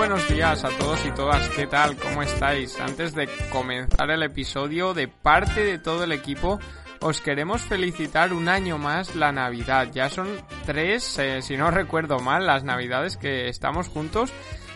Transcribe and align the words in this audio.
Buenos 0.00 0.26
días 0.30 0.64
a 0.64 0.70
todos 0.70 1.04
y 1.04 1.10
todas, 1.10 1.46
¿qué 1.50 1.66
tal? 1.66 1.94
¿Cómo 1.98 2.22
estáis? 2.22 2.80
Antes 2.80 3.14
de 3.14 3.28
comenzar 3.52 4.10
el 4.10 4.22
episodio, 4.22 4.94
de 4.94 5.08
parte 5.08 5.62
de 5.62 5.78
todo 5.78 6.04
el 6.04 6.12
equipo, 6.12 6.58
os 7.00 7.20
queremos 7.20 7.60
felicitar 7.60 8.32
un 8.32 8.48
año 8.48 8.78
más 8.78 9.14
la 9.14 9.30
Navidad. 9.30 9.88
Ya 9.92 10.08
son 10.08 10.26
tres, 10.64 11.18
eh, 11.18 11.42
si 11.42 11.58
no 11.58 11.70
recuerdo 11.70 12.18
mal, 12.18 12.46
las 12.46 12.64
Navidades 12.64 13.18
que 13.18 13.50
estamos 13.50 13.88
juntos. 13.88 14.32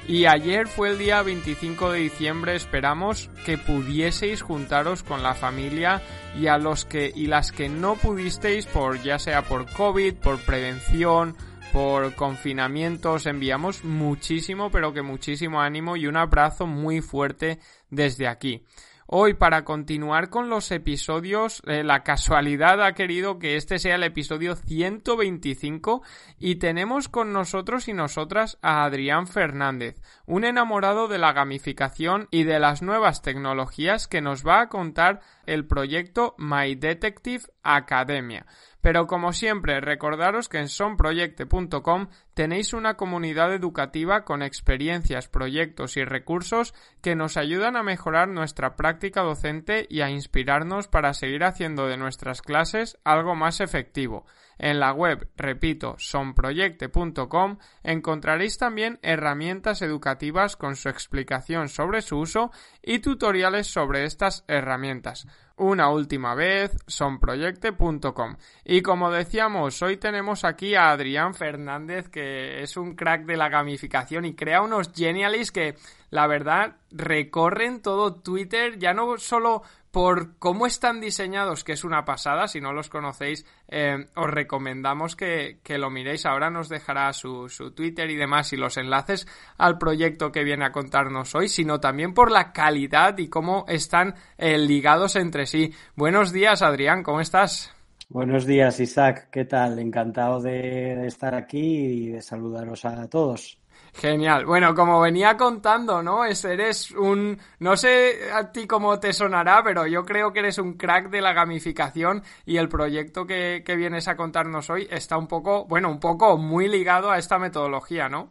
Y 0.06 0.26
ayer 0.26 0.68
fue 0.68 0.90
el 0.90 0.98
día 0.98 1.22
25 1.22 1.92
de 1.92 2.00
diciembre, 2.00 2.54
esperamos 2.54 3.30
que 3.46 3.56
pudieseis 3.56 4.42
juntaros 4.42 5.02
con 5.02 5.22
la 5.22 5.32
familia 5.32 6.02
y 6.38 6.48
a 6.48 6.58
los 6.58 6.84
que 6.84 7.10
y 7.14 7.28
las 7.28 7.50
que 7.50 7.70
no 7.70 7.94
pudisteis 7.94 8.66
por 8.66 9.02
ya 9.02 9.18
sea 9.18 9.40
por 9.40 9.64
COVID, 9.72 10.16
por 10.16 10.38
prevención, 10.40 11.34
por 11.74 12.14
confinamiento 12.14 13.14
os 13.14 13.26
enviamos 13.26 13.82
muchísimo, 13.82 14.70
pero 14.70 14.92
que 14.92 15.02
muchísimo 15.02 15.60
ánimo 15.60 15.96
y 15.96 16.06
un 16.06 16.16
abrazo 16.16 16.68
muy 16.68 17.00
fuerte 17.00 17.58
desde 17.90 18.28
aquí. 18.28 18.64
Hoy, 19.06 19.34
para 19.34 19.64
continuar 19.64 20.30
con 20.30 20.48
los 20.48 20.70
episodios, 20.70 21.62
eh, 21.66 21.82
la 21.82 22.04
casualidad 22.04 22.80
ha 22.80 22.94
querido 22.94 23.40
que 23.40 23.56
este 23.56 23.80
sea 23.80 23.96
el 23.96 24.04
episodio 24.04 24.54
125 24.54 26.02
y 26.38 26.56
tenemos 26.56 27.08
con 27.08 27.32
nosotros 27.32 27.88
y 27.88 27.92
nosotras 27.92 28.56
a 28.62 28.84
Adrián 28.84 29.26
Fernández, 29.26 30.00
un 30.26 30.44
enamorado 30.44 31.08
de 31.08 31.18
la 31.18 31.32
gamificación 31.32 32.28
y 32.30 32.44
de 32.44 32.60
las 32.60 32.82
nuevas 32.82 33.20
tecnologías 33.20 34.06
que 34.06 34.22
nos 34.22 34.46
va 34.46 34.62
a 34.62 34.68
contar 34.68 35.20
el 35.46 35.66
proyecto 35.66 36.34
My 36.38 36.74
Detective 36.74 37.44
Academia. 37.62 38.46
Pero 38.80 39.06
como 39.06 39.32
siempre, 39.32 39.80
recordaros 39.80 40.50
que 40.50 40.58
en 40.58 40.68
sonproyecte.com 40.68 42.08
tenéis 42.34 42.74
una 42.74 42.98
comunidad 42.98 43.54
educativa 43.54 44.24
con 44.24 44.42
experiencias, 44.42 45.26
proyectos 45.26 45.96
y 45.96 46.04
recursos 46.04 46.74
que 47.00 47.16
nos 47.16 47.38
ayudan 47.38 47.76
a 47.76 47.82
mejorar 47.82 48.28
nuestra 48.28 48.76
práctica 48.76 49.22
docente 49.22 49.86
y 49.88 50.02
a 50.02 50.10
inspirarnos 50.10 50.88
para 50.88 51.14
seguir 51.14 51.44
haciendo 51.44 51.86
de 51.86 51.96
nuestras 51.96 52.42
clases 52.42 52.98
algo 53.04 53.34
más 53.34 53.60
efectivo. 53.60 54.26
En 54.58 54.80
la 54.80 54.92
web, 54.92 55.28
repito, 55.36 55.96
sonproyecte.com 55.98 57.58
encontraréis 57.82 58.58
también 58.58 58.98
herramientas 59.02 59.82
educativas 59.82 60.56
con 60.56 60.76
su 60.76 60.88
explicación 60.88 61.68
sobre 61.68 62.02
su 62.02 62.18
uso 62.18 62.50
y 62.82 63.00
tutoriales 63.00 63.66
sobre 63.66 64.04
estas 64.04 64.44
herramientas. 64.48 65.26
Una 65.56 65.88
última 65.88 66.34
vez, 66.34 66.76
sonproyecte.com. 66.88 68.36
Y 68.64 68.82
como 68.82 69.10
decíamos, 69.12 69.80
hoy 69.82 69.98
tenemos 69.98 70.44
aquí 70.44 70.74
a 70.74 70.90
Adrián 70.90 71.34
Fernández, 71.34 72.08
que 72.08 72.60
es 72.60 72.76
un 72.76 72.96
crack 72.96 73.24
de 73.24 73.36
la 73.36 73.48
gamificación 73.48 74.24
y 74.24 74.34
crea 74.34 74.62
unos 74.62 74.90
genialis 74.92 75.52
que, 75.52 75.76
la 76.10 76.26
verdad, 76.26 76.76
recorren 76.90 77.82
todo 77.82 78.14
Twitter, 78.14 78.78
ya 78.78 78.94
no 78.94 79.16
solo 79.18 79.62
por 79.94 80.36
cómo 80.40 80.66
están 80.66 81.00
diseñados, 81.00 81.62
que 81.62 81.70
es 81.70 81.84
una 81.84 82.04
pasada, 82.04 82.48
si 82.48 82.60
no 82.60 82.72
los 82.72 82.88
conocéis, 82.88 83.46
eh, 83.68 84.08
os 84.16 84.28
recomendamos 84.28 85.14
que, 85.14 85.60
lo 85.68 85.88
miréis. 85.88 86.26
Ahora 86.26 86.50
nos 86.50 86.68
dejará 86.68 87.12
su, 87.12 87.48
su, 87.48 87.70
Twitter 87.70 88.10
y 88.10 88.16
demás 88.16 88.52
y 88.52 88.56
los 88.56 88.76
enlaces 88.76 89.28
al 89.56 89.78
proyecto 89.78 90.32
que 90.32 90.42
viene 90.42 90.64
a 90.64 90.72
contarnos 90.72 91.36
hoy, 91.36 91.48
sino 91.48 91.78
también 91.78 92.12
por 92.12 92.32
la 92.32 92.52
calidad 92.52 93.16
y 93.18 93.28
cómo 93.28 93.66
están 93.68 94.16
eh, 94.36 94.58
ligados 94.58 95.14
entre 95.14 95.46
sí. 95.46 95.72
Buenos 95.94 96.32
días, 96.32 96.62
Adrián, 96.62 97.04
¿cómo 97.04 97.20
estás? 97.20 97.72
Buenos 98.08 98.46
días, 98.46 98.80
Isaac. 98.80 99.28
¿Qué 99.30 99.44
tal? 99.44 99.78
Encantado 99.78 100.40
de 100.40 101.06
estar 101.06 101.36
aquí 101.36 101.60
y 101.60 102.08
de 102.08 102.20
saludaros 102.20 102.84
a 102.84 103.08
todos. 103.08 103.60
Genial. 103.94 104.44
Bueno, 104.44 104.74
como 104.74 105.00
venía 105.00 105.36
contando, 105.36 106.02
¿no? 106.02 106.24
Es, 106.24 106.44
eres 106.44 106.90
un... 106.90 107.38
No 107.60 107.76
sé 107.76 108.30
a 108.32 108.50
ti 108.50 108.66
cómo 108.66 108.98
te 108.98 109.12
sonará, 109.12 109.62
pero 109.62 109.86
yo 109.86 110.04
creo 110.04 110.32
que 110.32 110.40
eres 110.40 110.58
un 110.58 110.74
crack 110.74 111.10
de 111.10 111.20
la 111.20 111.32
gamificación 111.32 112.22
y 112.44 112.56
el 112.56 112.68
proyecto 112.68 113.24
que, 113.24 113.62
que 113.64 113.76
vienes 113.76 114.08
a 114.08 114.16
contarnos 114.16 114.68
hoy 114.68 114.88
está 114.90 115.16
un 115.16 115.28
poco, 115.28 115.64
bueno, 115.66 115.88
un 115.90 116.00
poco 116.00 116.36
muy 116.36 116.68
ligado 116.68 117.10
a 117.10 117.18
esta 117.18 117.38
metodología, 117.38 118.08
¿no? 118.08 118.28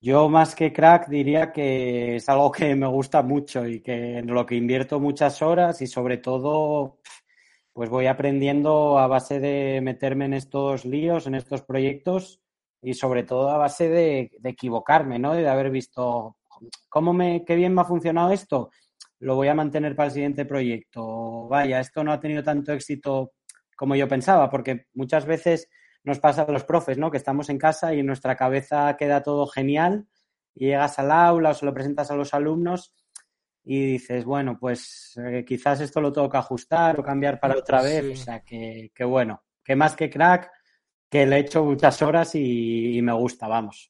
Yo 0.00 0.28
más 0.28 0.54
que 0.54 0.72
crack 0.72 1.08
diría 1.08 1.52
que 1.52 2.16
es 2.16 2.28
algo 2.28 2.50
que 2.50 2.74
me 2.74 2.86
gusta 2.86 3.22
mucho 3.22 3.66
y 3.66 3.80
que 3.80 4.18
en 4.18 4.26
lo 4.26 4.46
que 4.46 4.54
invierto 4.54 5.00
muchas 5.00 5.42
horas 5.42 5.82
y 5.82 5.86
sobre 5.86 6.16
todo 6.16 6.98
pues 7.74 7.90
voy 7.90 8.06
aprendiendo 8.06 8.98
a 8.98 9.06
base 9.06 9.40
de 9.40 9.80
meterme 9.82 10.26
en 10.26 10.34
estos 10.34 10.84
líos, 10.84 11.26
en 11.26 11.34
estos 11.34 11.62
proyectos 11.62 12.43
y 12.84 12.92
sobre 12.92 13.22
todo 13.22 13.48
a 13.48 13.56
base 13.56 13.88
de, 13.88 14.30
equivocarme, 14.44 15.18
¿no? 15.18 15.32
De 15.32 15.48
haber 15.48 15.70
visto 15.70 16.36
cómo 16.88 17.14
me, 17.14 17.44
qué 17.44 17.56
bien 17.56 17.74
me 17.74 17.80
ha 17.80 17.84
funcionado 17.84 18.30
esto, 18.30 18.70
lo 19.20 19.36
voy 19.36 19.48
a 19.48 19.54
mantener 19.54 19.96
para 19.96 20.08
el 20.08 20.12
siguiente 20.12 20.44
proyecto. 20.44 21.48
Vaya, 21.48 21.80
esto 21.80 22.04
no 22.04 22.12
ha 22.12 22.20
tenido 22.20 22.42
tanto 22.42 22.72
éxito 22.72 23.32
como 23.74 23.96
yo 23.96 24.06
pensaba, 24.06 24.50
porque 24.50 24.86
muchas 24.92 25.24
veces 25.24 25.68
nos 26.04 26.20
pasa 26.20 26.42
a 26.42 26.52
los 26.52 26.64
profes, 26.64 26.98
¿no? 26.98 27.10
Que 27.10 27.16
estamos 27.16 27.48
en 27.48 27.58
casa 27.58 27.94
y 27.94 28.00
en 28.00 28.06
nuestra 28.06 28.36
cabeza 28.36 28.94
queda 28.98 29.22
todo 29.22 29.46
genial 29.46 30.06
y 30.54 30.66
llegas 30.66 30.98
al 30.98 31.10
aula 31.10 31.50
o 31.50 31.54
se 31.54 31.64
lo 31.64 31.72
presentas 31.72 32.10
a 32.10 32.16
los 32.16 32.34
alumnos 32.34 32.92
y 33.64 33.92
dices, 33.92 34.26
bueno, 34.26 34.58
pues 34.60 35.18
eh, 35.24 35.42
quizás 35.46 35.80
esto 35.80 36.02
lo 36.02 36.12
tengo 36.12 36.28
que 36.28 36.36
ajustar 36.36 37.00
o 37.00 37.02
cambiar 37.02 37.40
para 37.40 37.56
otra 37.56 37.80
vez. 37.80 38.20
O 38.20 38.22
sea, 38.22 38.40
que, 38.40 38.92
que 38.94 39.04
bueno, 39.04 39.42
que 39.64 39.74
más 39.74 39.96
que 39.96 40.10
crack, 40.10 40.50
que 41.14 41.26
le 41.26 41.36
he 41.36 41.40
hecho 41.42 41.62
muchas 41.62 42.02
horas 42.02 42.34
y, 42.34 43.00
me 43.00 43.12
gusta, 43.12 43.46
vamos. 43.46 43.88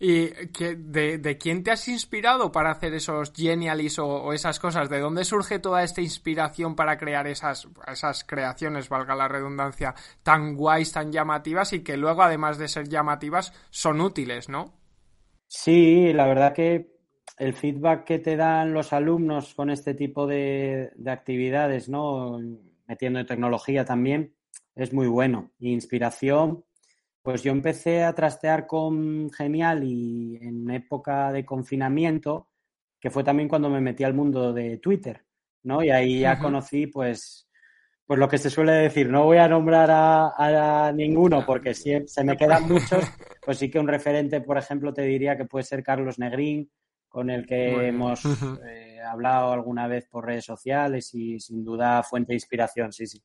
¿Y 0.00 0.30
que, 0.48 0.74
de, 0.74 1.38
quién 1.38 1.62
te 1.62 1.70
has 1.70 1.86
inspirado 1.86 2.50
para 2.50 2.72
hacer 2.72 2.92
esos 2.92 3.32
genialis 3.32 4.00
o, 4.00 4.32
esas 4.32 4.58
cosas? 4.58 4.90
¿De 4.90 4.98
dónde 4.98 5.24
surge 5.24 5.60
toda 5.60 5.84
esta 5.84 6.00
inspiración 6.00 6.74
para 6.74 6.98
crear 6.98 7.28
esas, 7.28 7.68
esas 7.86 8.24
creaciones, 8.24 8.88
valga 8.88 9.14
la 9.14 9.28
redundancia, 9.28 9.94
tan 10.24 10.56
guays, 10.56 10.90
tan 10.90 11.12
llamativas 11.12 11.72
y 11.72 11.84
que 11.84 11.96
luego, 11.96 12.24
además 12.24 12.58
de 12.58 12.66
ser 12.66 12.88
llamativas, 12.88 13.52
son 13.70 14.00
útiles, 14.00 14.48
¿no? 14.48 14.74
Sí, 15.46 16.12
la 16.12 16.26
verdad 16.26 16.52
que 16.52 16.96
el 17.38 17.54
feedback 17.54 18.02
que 18.02 18.18
te 18.18 18.34
dan 18.34 18.72
los 18.72 18.92
alumnos 18.92 19.54
con 19.54 19.70
este 19.70 19.94
tipo 19.94 20.26
de, 20.26 20.90
de 20.96 21.10
actividades, 21.12 21.88
¿no? 21.88 22.40
Metiendo 22.88 23.24
tecnología 23.24 23.84
también, 23.84 24.33
es 24.74 24.92
muy 24.92 25.06
bueno. 25.06 25.50
Inspiración, 25.58 26.64
pues 27.22 27.42
yo 27.42 27.52
empecé 27.52 28.04
a 28.04 28.14
trastear 28.14 28.66
con 28.66 29.30
Genial 29.32 29.84
y 29.84 30.36
en 30.42 30.70
época 30.70 31.32
de 31.32 31.44
confinamiento, 31.44 32.48
que 33.00 33.10
fue 33.10 33.24
también 33.24 33.48
cuando 33.48 33.70
me 33.70 33.80
metí 33.80 34.04
al 34.04 34.14
mundo 34.14 34.52
de 34.52 34.78
Twitter, 34.78 35.24
¿no? 35.62 35.82
Y 35.82 35.90
ahí 35.90 36.20
ya 36.20 36.38
conocí, 36.38 36.86
pues, 36.86 37.48
pues 38.06 38.18
lo 38.18 38.28
que 38.28 38.38
se 38.38 38.50
suele 38.50 38.72
decir, 38.72 39.08
no 39.08 39.24
voy 39.24 39.38
a 39.38 39.48
nombrar 39.48 39.88
a, 39.90 40.92
ninguno 40.94 41.44
porque 41.46 41.74
si 41.74 42.06
se 42.06 42.24
me 42.24 42.36
quedan 42.36 42.68
muchos, 42.68 43.04
pues 43.44 43.58
sí 43.58 43.70
que 43.70 43.78
un 43.78 43.88
referente, 43.88 44.40
por 44.40 44.58
ejemplo, 44.58 44.92
te 44.92 45.02
diría 45.02 45.36
que 45.36 45.46
puede 45.46 45.64
ser 45.64 45.82
Carlos 45.82 46.18
Negrín, 46.18 46.70
con 47.08 47.30
el 47.30 47.46
que 47.46 47.88
hemos 47.88 48.24
eh, 48.68 48.98
hablado 49.00 49.52
alguna 49.52 49.86
vez 49.86 50.06
por 50.08 50.26
redes 50.26 50.44
sociales 50.44 51.14
y 51.14 51.38
sin 51.38 51.64
duda 51.64 52.02
fuente 52.02 52.32
de 52.32 52.36
inspiración, 52.36 52.92
sí, 52.92 53.06
sí. 53.06 53.22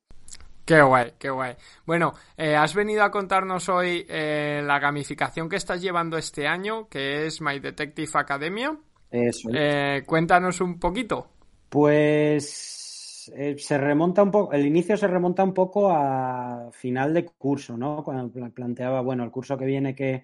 Qué 0.70 0.84
guay, 0.84 1.14
qué 1.18 1.32
guay. 1.32 1.56
Bueno, 1.84 2.14
eh, 2.38 2.56
has 2.56 2.76
venido 2.76 3.02
a 3.02 3.10
contarnos 3.10 3.68
hoy 3.70 4.06
eh, 4.08 4.62
la 4.64 4.78
gamificación 4.78 5.50
que 5.50 5.56
estás 5.56 5.82
llevando 5.82 6.16
este 6.16 6.46
año, 6.46 6.88
que 6.88 7.26
es 7.26 7.42
My 7.42 7.60
Detective 7.60 8.12
Academia. 8.14 8.78
Eso. 9.10 9.50
Eh, 9.52 10.04
cuéntanos 10.06 10.62
un 10.62 10.78
poquito. 10.78 11.28
Pues 11.70 13.34
eh, 13.36 13.56
se 13.58 13.80
remonta 13.80 14.22
un 14.22 14.30
poco, 14.30 14.54
el 14.54 14.64
inicio 14.64 14.96
se 14.96 15.08
remonta 15.08 15.44
un 15.44 15.56
poco 15.56 15.90
a 15.90 16.70
final 16.72 17.16
de 17.16 17.26
curso, 17.26 17.76
¿no? 17.76 18.04
Cuando 18.04 18.32
planteaba, 18.52 19.02
bueno, 19.02 19.24
el 19.24 19.32
curso 19.32 19.58
que 19.58 19.66
viene, 19.66 19.96
¿qué, 19.96 20.24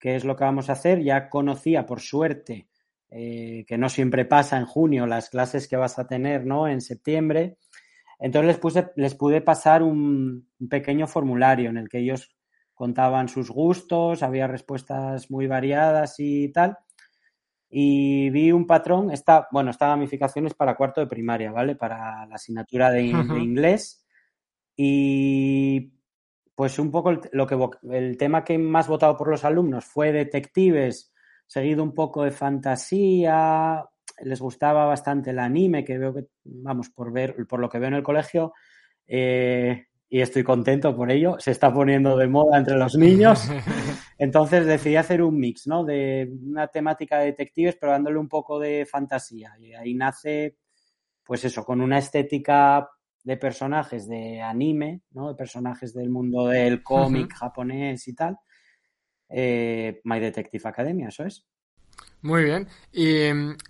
es 0.00 0.24
lo 0.24 0.34
que 0.34 0.42
vamos 0.42 0.70
a 0.70 0.72
hacer? 0.72 1.04
Ya 1.04 1.28
conocía, 1.28 1.86
por 1.86 2.00
suerte, 2.00 2.66
que 3.08 3.76
no 3.78 3.88
siempre 3.88 4.24
pasa 4.24 4.56
en 4.56 4.66
junio, 4.66 5.06
las 5.06 5.30
clases 5.30 5.68
que 5.68 5.76
vas 5.76 6.00
a 6.00 6.08
tener, 6.08 6.44
¿no? 6.44 6.66
En 6.66 6.80
septiembre. 6.80 7.58
Entonces 8.18 8.46
les, 8.46 8.58
puse, 8.58 8.90
les 8.96 9.14
pude 9.14 9.40
pasar 9.40 9.82
un, 9.82 10.48
pequeño 10.68 11.06
formulario 11.06 11.70
en 11.70 11.78
el 11.78 11.88
que 11.88 11.98
ellos 11.98 12.34
contaban 12.72 13.28
sus 13.28 13.50
gustos, 13.50 14.22
había 14.22 14.46
respuestas 14.46 15.30
muy 15.30 15.46
variadas 15.46 16.16
y 16.18 16.50
tal. 16.52 16.78
Y 17.68 18.30
vi 18.30 18.52
un 18.52 18.66
patrón, 18.66 19.10
esta, 19.10 19.48
bueno, 19.50 19.70
esta 19.70 19.88
gamificación 19.88 20.46
es 20.46 20.54
para 20.54 20.76
cuarto 20.76 21.00
de 21.00 21.08
primaria, 21.08 21.50
¿vale? 21.50 21.74
Para 21.74 22.26
la 22.26 22.36
asignatura 22.36 22.90
de, 22.90 23.02
inglés. 23.02 24.06
Y 24.76 25.92
pues 26.54 26.78
un 26.78 26.90
poco 26.90 27.10
el, 27.10 27.20
lo 27.32 27.46
que, 27.46 27.58
el 27.90 28.16
tema 28.16 28.44
que 28.44 28.58
más 28.58 28.86
votado 28.86 29.16
por 29.16 29.28
los 29.28 29.44
alumnos 29.44 29.84
fue 29.84 30.12
detectives, 30.12 31.12
seguido 31.46 31.82
un 31.82 31.94
poco 31.94 32.22
de 32.22 32.30
fantasía, 32.30 33.84
les 34.22 34.40
gustaba 34.40 34.84
bastante 34.86 35.30
el 35.30 35.38
anime, 35.38 35.84
que 35.84 35.98
veo 35.98 36.14
que, 36.14 36.26
vamos, 36.44 36.90
por 36.90 37.12
ver, 37.12 37.46
por 37.46 37.60
lo 37.60 37.68
que 37.68 37.78
veo 37.78 37.88
en 37.88 37.94
el 37.94 38.02
colegio, 38.02 38.52
eh, 39.06 39.86
y 40.08 40.20
estoy 40.20 40.44
contento 40.44 40.94
por 40.94 41.10
ello, 41.10 41.36
se 41.38 41.50
está 41.50 41.72
poniendo 41.72 42.16
de 42.16 42.28
moda 42.28 42.56
entre 42.56 42.76
los 42.76 42.94
niños. 42.94 43.48
Entonces 44.18 44.64
decidí 44.64 44.96
hacer 44.96 45.22
un 45.22 45.38
mix, 45.38 45.66
¿no? 45.66 45.84
De 45.84 46.30
una 46.42 46.68
temática 46.68 47.18
de 47.18 47.26
detectives, 47.26 47.76
pero 47.80 47.92
dándole 47.92 48.18
un 48.18 48.28
poco 48.28 48.60
de 48.60 48.86
fantasía. 48.86 49.54
Y 49.58 49.74
ahí 49.74 49.94
nace, 49.94 50.56
pues 51.24 51.44
eso, 51.44 51.64
con 51.64 51.80
una 51.80 51.98
estética 51.98 52.88
de 53.24 53.36
personajes 53.36 54.06
de 54.06 54.40
anime, 54.40 55.00
¿no? 55.10 55.30
De 55.30 55.34
personajes 55.34 55.92
del 55.94 56.10
mundo 56.10 56.46
del 56.46 56.82
cómic 56.82 57.34
japonés 57.34 58.06
y 58.06 58.14
tal. 58.14 58.38
Eh, 59.28 60.00
My 60.04 60.20
Detective 60.20 60.68
Academia, 60.68 61.08
eso 61.08 61.24
es. 61.24 61.44
Muy 62.22 62.44
bien. 62.44 62.68
Y 62.90 63.16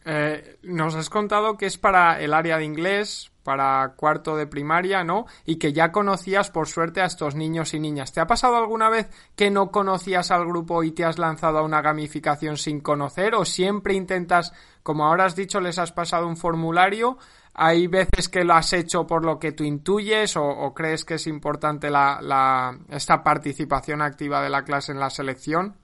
eh, 0.04 0.58
nos 0.62 0.94
has 0.94 1.10
contado 1.10 1.56
que 1.56 1.66
es 1.66 1.76
para 1.76 2.20
el 2.20 2.32
área 2.32 2.56
de 2.56 2.64
inglés, 2.64 3.32
para 3.44 3.94
cuarto 3.96 4.36
de 4.36 4.46
primaria, 4.46 5.04
¿no? 5.04 5.26
Y 5.44 5.56
que 5.56 5.72
ya 5.72 5.92
conocías 5.92 6.50
por 6.50 6.66
suerte 6.66 7.00
a 7.00 7.04
estos 7.04 7.34
niños 7.34 7.74
y 7.74 7.80
niñas. 7.80 8.12
¿Te 8.12 8.20
ha 8.20 8.26
pasado 8.26 8.56
alguna 8.56 8.88
vez 8.88 9.08
que 9.36 9.50
no 9.50 9.70
conocías 9.70 10.30
al 10.30 10.46
grupo 10.46 10.82
y 10.82 10.92
te 10.92 11.04
has 11.04 11.18
lanzado 11.18 11.58
a 11.58 11.62
una 11.62 11.82
gamificación 11.82 12.56
sin 12.56 12.80
conocer? 12.80 13.34
¿O 13.34 13.44
siempre 13.44 13.94
intentas, 13.94 14.52
como 14.82 15.04
ahora 15.04 15.26
has 15.26 15.36
dicho, 15.36 15.60
les 15.60 15.78
has 15.78 15.92
pasado 15.92 16.26
un 16.26 16.36
formulario? 16.36 17.18
¿Hay 17.54 17.86
veces 17.86 18.28
que 18.28 18.44
lo 18.44 18.54
has 18.54 18.72
hecho 18.72 19.06
por 19.06 19.24
lo 19.24 19.38
que 19.38 19.52
tú 19.52 19.62
intuyes 19.62 20.36
o, 20.36 20.72
crees 20.74 21.04
que 21.04 21.14
es 21.14 21.26
importante 21.26 21.90
la, 21.90 22.76
esta 22.88 23.22
participación 23.22 24.00
activa 24.00 24.42
de 24.42 24.50
la 24.50 24.64
clase 24.64 24.92
en 24.92 24.98
la 24.98 25.10
selección? 25.10 25.76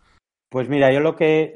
Pues 0.48 0.68
mira, 0.68 0.92
yo 0.92 0.98
lo 0.98 1.14
que 1.14 1.52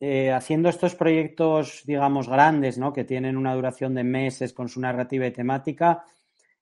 eh, 0.00 0.30
haciendo 0.32 0.68
estos 0.68 0.94
proyectos, 0.94 1.82
digamos, 1.86 2.28
grandes, 2.28 2.78
¿no? 2.78 2.92
Que 2.92 3.04
tienen 3.04 3.36
una 3.36 3.54
duración 3.54 3.94
de 3.94 4.04
meses 4.04 4.52
con 4.52 4.68
su 4.68 4.80
narrativa 4.80 5.26
y 5.26 5.32
temática, 5.32 6.04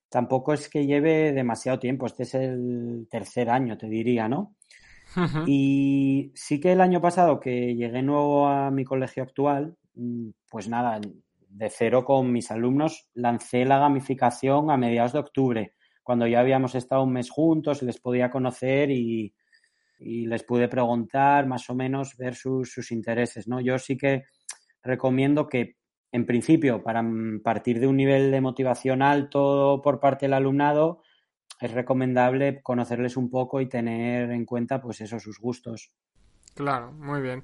tampoco 0.08 0.52
es 0.52 0.68
que 0.68 0.86
lleve 0.86 1.32
demasiado 1.32 1.78
tiempo. 1.78 2.06
Este 2.06 2.22
es 2.22 2.34
el 2.34 3.08
tercer 3.10 3.50
año, 3.50 3.76
te 3.76 3.88
diría, 3.88 4.28
¿no? 4.28 4.54
Y 5.46 6.32
sí 6.34 6.60
que 6.60 6.72
el 6.72 6.80
año 6.80 7.00
pasado 7.00 7.38
que 7.38 7.74
llegué 7.76 8.02
nuevo 8.02 8.48
a 8.48 8.70
mi 8.70 8.84
colegio 8.84 9.22
actual, 9.22 9.76
mm, 9.94 10.30
pues 10.50 10.68
nada, 10.68 11.00
de 11.48 11.70
cero 11.70 12.04
con 12.04 12.32
mis 12.32 12.50
alumnos, 12.50 13.08
lancé 13.14 13.64
la 13.64 13.78
gamificación 13.78 14.70
a 14.72 14.76
mediados 14.76 15.12
de 15.12 15.20
octubre, 15.20 15.74
cuando 16.02 16.26
ya 16.26 16.40
habíamos 16.40 16.74
estado 16.74 17.02
un 17.02 17.12
mes 17.12 17.30
juntos, 17.30 17.82
les 17.82 17.98
podía 17.98 18.30
conocer 18.30 18.90
y, 18.90 19.34
y 19.98 20.26
les 20.26 20.42
pude 20.42 20.68
preguntar 20.68 21.46
más 21.46 21.68
o 21.70 21.74
menos, 21.74 22.16
ver 22.16 22.34
sus, 22.34 22.72
sus 22.72 22.90
intereses, 22.92 23.48
¿no? 23.48 23.60
Yo 23.60 23.78
sí 23.78 23.96
que 23.96 24.24
recomiendo 24.82 25.48
que, 25.48 25.76
en 26.12 26.26
principio, 26.26 26.82
para 26.82 27.04
partir 27.42 27.80
de 27.80 27.86
un 27.86 27.96
nivel 27.96 28.30
de 28.30 28.40
motivación 28.40 29.02
alto 29.02 29.80
por 29.82 30.00
parte 30.00 30.26
del 30.26 30.34
alumnado, 30.34 31.02
es 31.60 31.72
recomendable 31.72 32.62
conocerles 32.62 33.16
un 33.16 33.30
poco 33.30 33.60
y 33.60 33.68
tener 33.68 34.30
en 34.30 34.44
cuenta, 34.44 34.80
pues, 34.80 35.00
eso, 35.00 35.18
sus 35.18 35.38
gustos. 35.38 35.92
Claro, 36.54 36.92
muy 36.92 37.20
bien. 37.20 37.42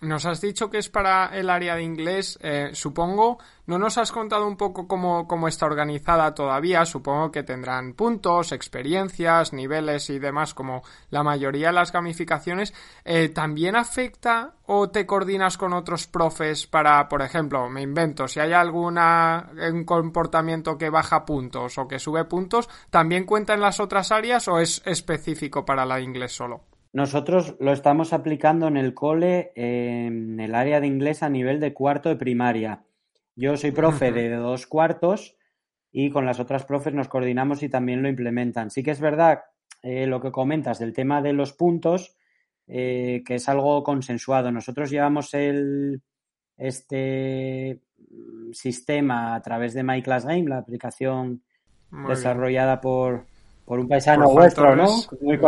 Nos 0.00 0.26
has 0.26 0.40
dicho 0.40 0.70
que 0.70 0.78
es 0.78 0.88
para 0.88 1.26
el 1.36 1.48
área 1.48 1.76
de 1.76 1.82
inglés, 1.82 2.38
eh, 2.42 2.70
supongo. 2.72 3.38
No 3.66 3.78
nos 3.78 3.96
has 3.96 4.12
contado 4.12 4.46
un 4.46 4.56
poco 4.56 4.86
cómo, 4.86 5.26
cómo, 5.26 5.48
está 5.48 5.64
organizada 5.64 6.34
todavía. 6.34 6.84
Supongo 6.84 7.30
que 7.30 7.42
tendrán 7.42 7.94
puntos, 7.94 8.52
experiencias, 8.52 9.54
niveles 9.54 10.10
y 10.10 10.18
demás, 10.18 10.52
como 10.52 10.82
la 11.08 11.22
mayoría 11.22 11.68
de 11.68 11.72
las 11.74 11.90
gamificaciones. 11.90 12.74
Eh, 13.04 13.30
¿También 13.30 13.76
afecta 13.76 14.54
o 14.66 14.90
te 14.90 15.06
coordinas 15.06 15.56
con 15.56 15.72
otros 15.72 16.06
profes 16.06 16.66
para, 16.66 17.08
por 17.08 17.22
ejemplo, 17.22 17.68
me 17.70 17.82
invento, 17.82 18.28
si 18.28 18.40
hay 18.40 18.52
alguna 18.52 19.50
un 19.72 19.84
comportamiento 19.84 20.76
que 20.76 20.90
baja 20.90 21.24
puntos 21.24 21.78
o 21.78 21.88
que 21.88 21.98
sube 21.98 22.24
puntos, 22.24 22.68
¿también 22.90 23.24
cuenta 23.24 23.54
en 23.54 23.60
las 23.60 23.80
otras 23.80 24.12
áreas 24.12 24.48
o 24.48 24.58
es 24.58 24.82
específico 24.84 25.64
para 25.64 25.86
la 25.86 25.96
de 25.96 26.02
inglés 26.02 26.32
solo? 26.32 26.73
Nosotros 26.94 27.56
lo 27.58 27.72
estamos 27.72 28.12
aplicando 28.12 28.68
en 28.68 28.76
el 28.76 28.94
cole, 28.94 29.50
en 29.56 30.38
el 30.38 30.54
área 30.54 30.78
de 30.78 30.86
inglés 30.86 31.24
a 31.24 31.28
nivel 31.28 31.58
de 31.58 31.74
cuarto 31.74 32.08
de 32.08 32.14
primaria. 32.14 32.84
Yo 33.34 33.56
soy 33.56 33.72
profe 33.72 34.12
de 34.12 34.30
dos 34.36 34.68
cuartos 34.68 35.36
y 35.90 36.10
con 36.10 36.24
las 36.24 36.38
otras 36.38 36.64
profes 36.64 36.94
nos 36.94 37.08
coordinamos 37.08 37.64
y 37.64 37.68
también 37.68 38.00
lo 38.00 38.08
implementan. 38.08 38.70
Sí 38.70 38.84
que 38.84 38.92
es 38.92 39.00
verdad 39.00 39.40
eh, 39.82 40.06
lo 40.06 40.20
que 40.20 40.30
comentas 40.30 40.78
del 40.78 40.92
tema 40.92 41.20
de 41.20 41.32
los 41.32 41.52
puntos, 41.52 42.16
eh, 42.68 43.24
que 43.26 43.34
es 43.34 43.48
algo 43.48 43.82
consensuado. 43.82 44.52
Nosotros 44.52 44.88
llevamos 44.88 45.34
el, 45.34 46.00
este 46.56 47.80
sistema 48.52 49.34
a 49.34 49.42
través 49.42 49.74
de 49.74 49.82
MyClassGame, 49.82 50.48
la 50.48 50.58
aplicación 50.58 51.42
desarrollada 52.08 52.80
por, 52.80 53.26
por 53.64 53.80
un 53.80 53.88
paisano 53.88 54.30
vuestro, 54.30 54.76
¿no? 54.76 54.86
Muy, 55.20 55.38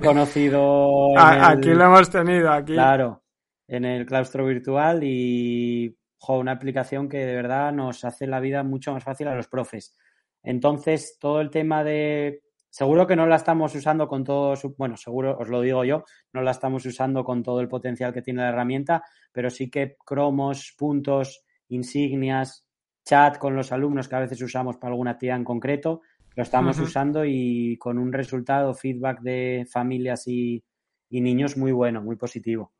conocido. 0.00 1.18
aquí 1.18 1.70
lo 1.70 1.84
hemos 1.84 2.10
tenido, 2.10 2.50
aquí. 2.50 2.74
Claro, 2.74 3.22
en 3.66 3.84
el 3.84 4.06
claustro 4.06 4.46
virtual 4.46 5.00
y 5.02 5.96
una 6.32 6.52
aplicación 6.52 7.08
que 7.08 7.18
de 7.18 7.34
verdad 7.34 7.72
nos 7.72 8.04
hace 8.04 8.26
la 8.26 8.40
vida 8.40 8.62
mucho 8.62 8.92
más 8.92 9.04
fácil 9.04 9.28
a 9.28 9.34
los 9.34 9.48
profes. 9.48 9.94
Entonces, 10.42 11.18
todo 11.20 11.40
el 11.40 11.50
tema 11.50 11.84
de. 11.84 12.42
Seguro 12.70 13.06
que 13.06 13.14
no 13.14 13.26
la 13.26 13.36
estamos 13.36 13.74
usando 13.74 14.08
con 14.08 14.24
todo 14.24 14.56
su. 14.56 14.74
Bueno, 14.76 14.96
seguro, 14.96 15.36
os 15.38 15.48
lo 15.48 15.60
digo 15.60 15.84
yo, 15.84 16.04
no 16.32 16.42
la 16.42 16.50
estamos 16.50 16.84
usando 16.86 17.22
con 17.24 17.42
todo 17.42 17.60
el 17.60 17.68
potencial 17.68 18.12
que 18.12 18.22
tiene 18.22 18.42
la 18.42 18.48
herramienta, 18.48 19.02
pero 19.32 19.50
sí 19.50 19.70
que 19.70 19.96
cromos, 20.04 20.74
puntos, 20.76 21.44
insignias, 21.68 22.66
chat 23.04 23.38
con 23.38 23.54
los 23.54 23.70
alumnos 23.70 24.08
que 24.08 24.16
a 24.16 24.20
veces 24.20 24.40
usamos 24.42 24.76
para 24.76 24.92
alguna 24.92 25.12
actividad 25.12 25.36
en 25.36 25.44
concreto, 25.44 26.02
lo 26.36 26.42
estamos 26.42 26.78
usando 26.78 27.24
y 27.24 27.76
con 27.78 27.98
un 27.98 28.12
resultado, 28.12 28.74
feedback 28.74 29.20
de 29.20 29.66
familias 29.70 30.26
y, 30.26 30.64
niños 31.10 31.56
muy 31.56 31.70
bueno, 31.70 32.02
muy 32.02 32.16
positivo. 32.16 32.72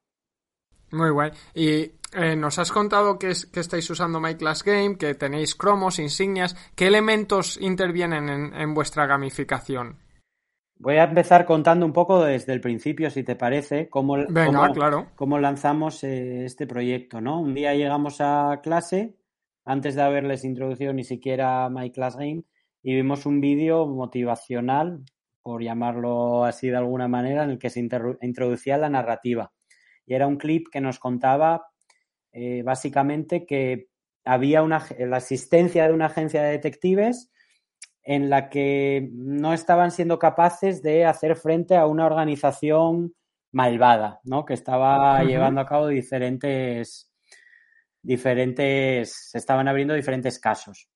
Muy 0.91 1.11
guay. 1.11 1.31
Y 1.55 1.93
eh, 2.15 2.37
nos 2.37 2.59
has 2.59 2.73
contado 2.73 3.17
que, 3.17 3.31
es, 3.31 3.47
que 3.47 3.61
estáis 3.61 3.89
usando 3.91 4.21
My 4.21 4.35
Class 4.35 4.65
Game, 4.65 4.97
que 4.97 5.15
tenéis 5.15 5.55
cromos, 5.55 6.01
insignias. 6.01 6.57
¿Qué 6.75 6.89
elementos 6.89 7.61
intervienen 7.61 8.29
en, 8.29 8.75
vuestra 8.75 9.07
gamificación? 9.07 9.99
Voy 10.77 10.97
a 10.97 11.05
empezar 11.05 11.47
contando 11.47 11.87
un 11.87 11.93
poco 11.93 12.25
desde 12.25 12.53
el 12.53 12.61
principio, 12.61 13.09
si 13.09 13.23
te 13.23 13.37
parece, 13.37 13.89
cómo, 13.89 14.17
claro. 14.27 15.07
cómo 15.15 15.39
lanzamos 15.39 16.03
eh, 16.03 16.45
este 16.45 16.67
proyecto. 16.67 17.21
¿no? 17.21 17.41
Un 17.41 17.55
día 17.55 17.75
llegamos 17.75 18.17
a 18.21 18.61
clase, 18.63 19.15
antes 19.65 19.95
de 19.95 20.03
haberles 20.03 20.45
introducido 20.45 20.93
ni 20.93 21.05
siquiera 21.05 21.69
My 21.71 21.93
Class 21.93 22.17
Game, 22.17 22.43
y 22.85 22.95
vimos 22.95 23.25
un 23.25 23.41
vídeo 23.41 23.87
motivacional, 23.87 25.03
por 25.43 25.63
llamarlo 25.63 26.45
así 26.45 26.69
de 26.69 26.77
alguna 26.77 27.09
manera, 27.09 27.43
en 27.43 27.51
el 27.51 27.59
que 27.59 27.71
se 27.71 27.81
introducía 27.81 28.77
la 28.77 28.91
narrativa. 28.91 29.53
Y 30.07 30.13
era 30.13 30.27
un 30.27 30.37
clip 30.37 30.69
que 30.71 30.83
nos 30.83 30.99
contaba 30.99 31.67
eh, 32.31 32.63
básicamente 32.63 33.47
que 33.47 33.89
había 34.27 34.63
una, 34.63 34.85
la 34.99 35.17
existencia 35.17 35.87
de 35.87 35.95
una 35.95 36.07
agencia 36.07 36.43
de 36.43 36.51
detectives 36.51 37.33
en 38.03 38.29
la 38.29 38.51
que 38.51 39.09
no 39.13 39.55
estaban 39.55 39.91
siendo 39.91 40.19
capaces 40.19 40.83
de 40.83 41.07
hacer 41.07 41.37
frente 41.37 41.77
a 41.77 41.87
una 41.87 42.05
organización 42.05 43.15
malvada, 43.51 44.21
¿no? 44.25 44.45
Que 44.45 44.53
estaba 44.53 45.25
llevando 45.25 45.63
a 45.63 45.67
cabo 45.67 45.89
diferentes, 45.89 47.11
diferentes, 48.03 49.31
se 49.31 49.39
estaban 49.39 49.69
abriendo 49.69 49.95
diferentes 49.95 50.39
casos. 50.39 50.91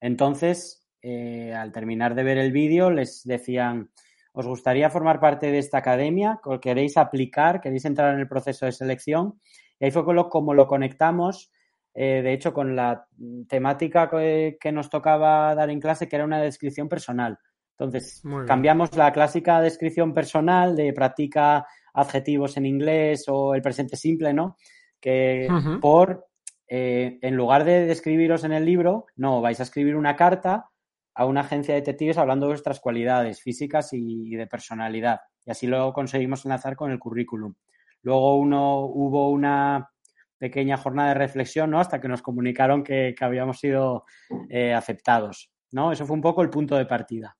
Entonces, 0.00 0.83
eh, 1.04 1.54
al 1.54 1.70
terminar 1.70 2.14
de 2.14 2.24
ver 2.24 2.38
el 2.38 2.50
vídeo, 2.50 2.90
les 2.90 3.22
decían, 3.24 3.90
¿os 4.32 4.46
gustaría 4.46 4.90
formar 4.90 5.20
parte 5.20 5.50
de 5.50 5.58
esta 5.58 5.78
academia? 5.78 6.40
¿Queréis 6.60 6.96
aplicar? 6.96 7.60
¿Queréis 7.60 7.84
entrar 7.84 8.14
en 8.14 8.20
el 8.20 8.28
proceso 8.28 8.66
de 8.66 8.72
selección? 8.72 9.38
Y 9.78 9.84
ahí 9.84 9.90
fue 9.90 10.04
como 10.04 10.54
lo 10.54 10.66
conectamos 10.66 11.52
eh, 11.94 12.22
de 12.22 12.32
hecho, 12.32 12.52
con 12.52 12.74
la 12.74 13.06
temática 13.48 14.10
que, 14.10 14.72
nos 14.72 14.90
tocaba 14.90 15.54
dar 15.54 15.70
en 15.70 15.80
clase, 15.80 16.08
que 16.08 16.16
era 16.16 16.24
una 16.24 16.40
descripción 16.40 16.88
personal. 16.88 17.38
Entonces, 17.78 18.22
cambiamos 18.46 18.96
la 18.96 19.12
clásica 19.12 19.60
descripción 19.60 20.12
personal 20.12 20.76
de 20.76 20.92
practica 20.92 21.66
adjetivos 21.92 22.56
en 22.56 22.66
inglés 22.66 23.24
o 23.28 23.54
el 23.54 23.62
presente 23.62 23.96
simple, 23.96 24.32
¿no? 24.32 24.56
Que 25.00 25.48
por, 25.80 26.26
eh, 26.68 27.18
en 27.20 27.36
lugar 27.36 27.64
de 27.64 27.86
describiros 27.86 28.42
en 28.44 28.52
el 28.52 28.64
libro, 28.64 29.06
no, 29.16 29.40
vais 29.40 29.60
a 29.60 29.64
escribir 29.64 29.96
una 29.96 30.16
carta 30.16 30.70
a 31.14 31.26
una 31.26 31.42
agencia 31.42 31.74
de 31.74 31.80
detectives 31.80 32.18
hablando 32.18 32.46
de 32.46 32.52
vuestras 32.52 32.80
cualidades 32.80 33.40
físicas 33.40 33.90
y 33.92 34.30
de 34.30 34.46
personalidad. 34.46 35.20
Y 35.44 35.50
así 35.50 35.66
lo 35.66 35.92
conseguimos 35.92 36.44
enlazar 36.44 36.76
con 36.76 36.90
el 36.90 36.98
currículum. 36.98 37.54
Luego 38.02 38.36
uno, 38.36 38.80
hubo 38.80 39.30
una 39.30 39.90
pequeña 40.38 40.76
jornada 40.76 41.10
de 41.10 41.14
reflexión, 41.14 41.70
¿no? 41.70 41.80
Hasta 41.80 42.00
que 42.00 42.08
nos 42.08 42.22
comunicaron 42.22 42.84
que, 42.84 43.14
habíamos 43.20 43.58
sido 43.58 44.04
eh, 44.50 44.74
aceptados, 44.74 45.50
¿no? 45.72 45.92
Eso 45.92 46.06
fue 46.06 46.14
un 46.14 46.22
poco 46.22 46.42
el 46.42 46.50
punto 46.50 46.76
de 46.76 46.86
partida. 46.86 47.36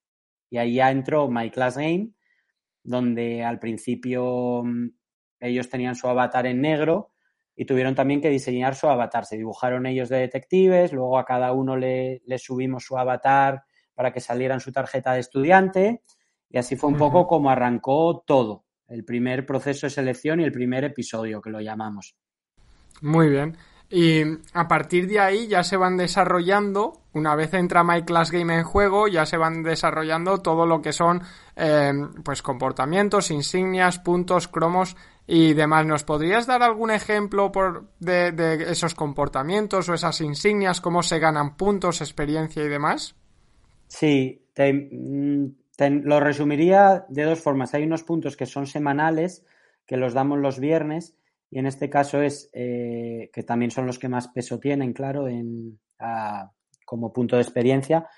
Y 0.50 0.58
ahí 0.58 0.74
ya 0.76 0.90
entró 0.90 1.28
My 1.28 1.50
Class 1.50 1.76
Game, 1.76 2.12
donde 2.82 3.44
al 3.44 3.58
principio 3.58 4.62
mm, 4.64 4.88
ellos 5.40 5.68
tenían 5.68 5.96
su 5.96 6.08
avatar 6.08 6.46
en 6.46 6.60
negro 6.60 7.13
y 7.56 7.64
tuvieron 7.64 7.94
también 7.94 8.20
que 8.20 8.30
diseñar 8.30 8.74
su 8.74 8.88
avatar. 8.88 9.26
Se 9.26 9.36
dibujaron 9.36 9.86
ellos 9.86 10.08
de 10.08 10.18
detectives, 10.18 10.92
luego 10.92 11.18
a 11.18 11.24
cada 11.24 11.52
uno 11.52 11.76
le, 11.76 12.20
subimos 12.38 12.84
su 12.84 12.98
avatar 12.98 13.64
para 13.94 14.12
que 14.12 14.20
saliera 14.20 14.54
en 14.54 14.60
su 14.60 14.72
tarjeta 14.72 15.12
de 15.12 15.20
estudiante 15.20 16.02
y 16.50 16.58
así 16.58 16.76
fue 16.76 16.90
un 16.90 16.96
poco 16.96 17.26
como 17.26 17.50
arrancó 17.50 18.22
todo, 18.26 18.64
el 18.88 19.04
primer 19.04 19.46
proceso 19.46 19.86
de 19.86 19.90
selección 19.90 20.40
y 20.40 20.44
el 20.44 20.52
primer 20.52 20.84
episodio 20.84 21.40
que 21.40 21.50
lo 21.50 21.60
llamamos. 21.60 22.16
Muy 23.02 23.28
bien. 23.28 23.56
Y 23.90 24.22
a 24.54 24.66
partir 24.66 25.06
de 25.06 25.20
ahí 25.20 25.46
ya 25.46 25.62
se 25.62 25.76
van 25.76 25.96
desarrollando, 25.96 27.02
una 27.12 27.36
vez 27.36 27.54
entra 27.54 27.84
My 27.84 28.02
Class 28.02 28.30
Game 28.30 28.54
en 28.54 28.64
juego, 28.64 29.08
ya 29.08 29.26
se 29.26 29.36
van 29.36 29.62
desarrollando 29.62 30.38
todo 30.38 30.66
lo 30.66 30.80
que 30.80 30.92
son 30.92 31.22
eh, 31.54 31.92
pues 32.24 32.42
comportamientos, 32.42 33.30
insignias, 33.30 33.98
puntos, 33.98 34.48
cromos 34.48 34.96
y 35.26 35.54
demás. 35.54 35.86
¿Nos 35.86 36.04
podrías 36.04 36.46
dar 36.46 36.62
algún 36.62 36.90
ejemplo 36.90 37.50
por, 37.52 37.88
de, 37.98 38.66
esos 38.70 38.94
comportamientos 38.94 39.88
o 39.88 39.94
esas 39.94 40.20
insignias, 40.20 40.80
cómo 40.80 41.02
se 41.02 41.18
ganan 41.18 41.56
puntos, 41.56 42.00
experiencia 42.00 42.62
y 42.62 42.68
demás? 42.68 43.16
Sí, 43.88 44.46
mm, 44.56 45.46
lo 46.04 46.20
resumiría 46.20 47.04
de 47.08 47.24
dos 47.24 47.40
formas. 47.40 47.74
Hay 47.74 47.84
unos 47.84 48.02
puntos 48.02 48.36
que 48.36 48.46
son 48.46 48.66
semanales, 48.66 49.44
que 49.86 49.96
los 49.96 50.14
damos 50.14 50.38
los 50.38 50.58
viernes, 50.58 51.16
y 51.50 51.58
en 51.58 51.66
este 51.66 51.88
caso 51.88 52.20
es 52.20 52.50
eh, 52.52 53.30
que 53.32 53.42
también 53.42 53.70
son 53.70 53.86
los 53.86 53.98
que 53.98 54.08
más 54.08 54.28
peso 54.28 54.58
tienen, 54.58 54.92
claro, 54.92 55.28
en, 55.28 55.78
como 56.84 57.12
punto 57.12 57.36
de 57.36 57.42
experiencia, 57.42 58.08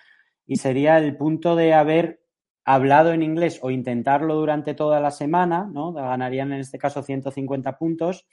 y 0.47 0.57
sería 0.57 0.99
el 0.99 1.17
punto 1.17 1.55
de 1.57 1.75
haber 1.75 2.21
hablado 2.67 3.13
en 3.13 3.23
inglés 3.23 3.61
o 3.63 3.71
intentarlo 3.71 4.35
durante 4.35 4.75
toda 4.75 5.01
la 5.01 5.13
semana, 5.13 5.71
¿no? 5.73 5.93
Ganarían 5.93 6.53
en 6.53 6.61
este 6.61 6.79
caso 6.79 7.03
150 7.03 7.79
puntos. 7.79 8.27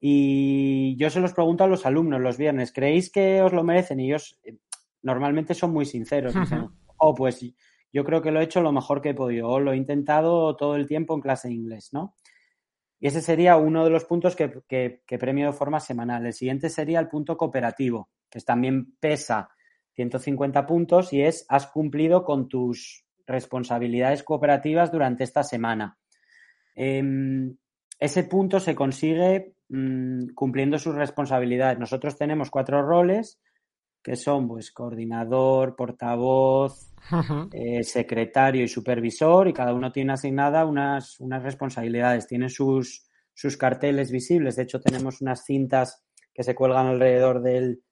Y 0.00 0.96
yo 0.96 1.10
se 1.10 1.20
los 1.20 1.32
pregunto 1.32 1.64
a 1.64 1.66
los 1.66 1.84
alumnos 1.84 2.20
los 2.20 2.38
viernes, 2.38 2.72
¿creéis 2.72 3.10
que 3.10 3.42
os 3.42 3.52
lo 3.52 3.64
merecen? 3.64 3.98
Y 3.98 4.06
ellos 4.06 4.38
eh, 4.44 4.56
normalmente 5.02 5.54
son 5.54 5.72
muy 5.72 5.84
sinceros. 5.84 6.34
Dicen, 6.34 6.68
oh, 6.96 7.14
pues 7.14 7.44
yo 7.92 8.04
creo 8.04 8.22
que 8.22 8.30
lo 8.30 8.40
he 8.40 8.44
hecho 8.44 8.62
lo 8.62 8.70
mejor 8.70 9.02
que 9.02 9.10
he 9.10 9.14
podido, 9.14 9.48
o 9.48 9.60
lo 9.60 9.72
he 9.72 9.76
intentado 9.76 10.54
todo 10.56 10.76
el 10.76 10.86
tiempo 10.86 11.14
en 11.14 11.20
clase 11.20 11.48
de 11.48 11.54
inglés, 11.54 11.90
¿no? 11.92 12.14
Y 13.00 13.08
ese 13.08 13.20
sería 13.20 13.56
uno 13.56 13.82
de 13.82 13.90
los 13.90 14.04
puntos 14.04 14.36
que, 14.36 15.00
premio 15.18 15.46
de 15.46 15.52
forma 15.52 15.80
semanal. 15.80 16.24
El 16.24 16.32
siguiente 16.32 16.70
sería 16.70 17.00
el 17.00 17.08
punto 17.08 17.36
cooperativo, 17.36 18.10
que 18.30 18.40
también 18.40 18.94
pesa 19.00 19.50
150 19.94 20.64
puntos 20.64 21.12
y 21.12 21.22
es 21.22 21.44
has 21.48 21.66
cumplido 21.66 22.24
con 22.24 22.48
tus 22.48 23.04
responsabilidades 23.26 24.22
cooperativas 24.22 24.90
durante 24.90 25.24
esta 25.24 25.42
semana. 25.42 25.98
Em, 26.74 27.56
ese 27.98 28.24
punto 28.24 28.58
se 28.60 28.74
consigue 28.74 29.54
mm, 29.68 30.34
cumpliendo 30.34 30.78
sus 30.78 30.94
responsabilidades. 30.94 31.78
Nosotros 31.78 32.16
tenemos 32.16 32.50
cuatro 32.50 32.82
roles 32.82 33.40
que 34.02 34.16
son 34.16 34.48
pues 34.48 34.72
coordinador, 34.72 35.76
portavoz, 35.76 36.92
eh, 37.52 37.84
secretario 37.84 38.64
y 38.64 38.68
supervisor, 38.68 39.46
y 39.46 39.52
cada 39.52 39.72
uno 39.72 39.92
tiene 39.92 40.14
asignada 40.14 40.66
unas, 40.66 41.20
unas 41.20 41.42
responsabilidades. 41.42 42.26
Tiene 42.26 42.48
sus, 42.48 43.06
sus 43.32 43.56
carteles 43.56 44.10
visibles. 44.10 44.56
De 44.56 44.64
hecho, 44.64 44.80
tenemos 44.80 45.20
unas 45.20 45.44
cintas 45.44 46.04
que 46.34 46.42
se 46.42 46.54
cuelgan 46.54 46.88
alrededor 46.88 47.42
del, 47.42 47.82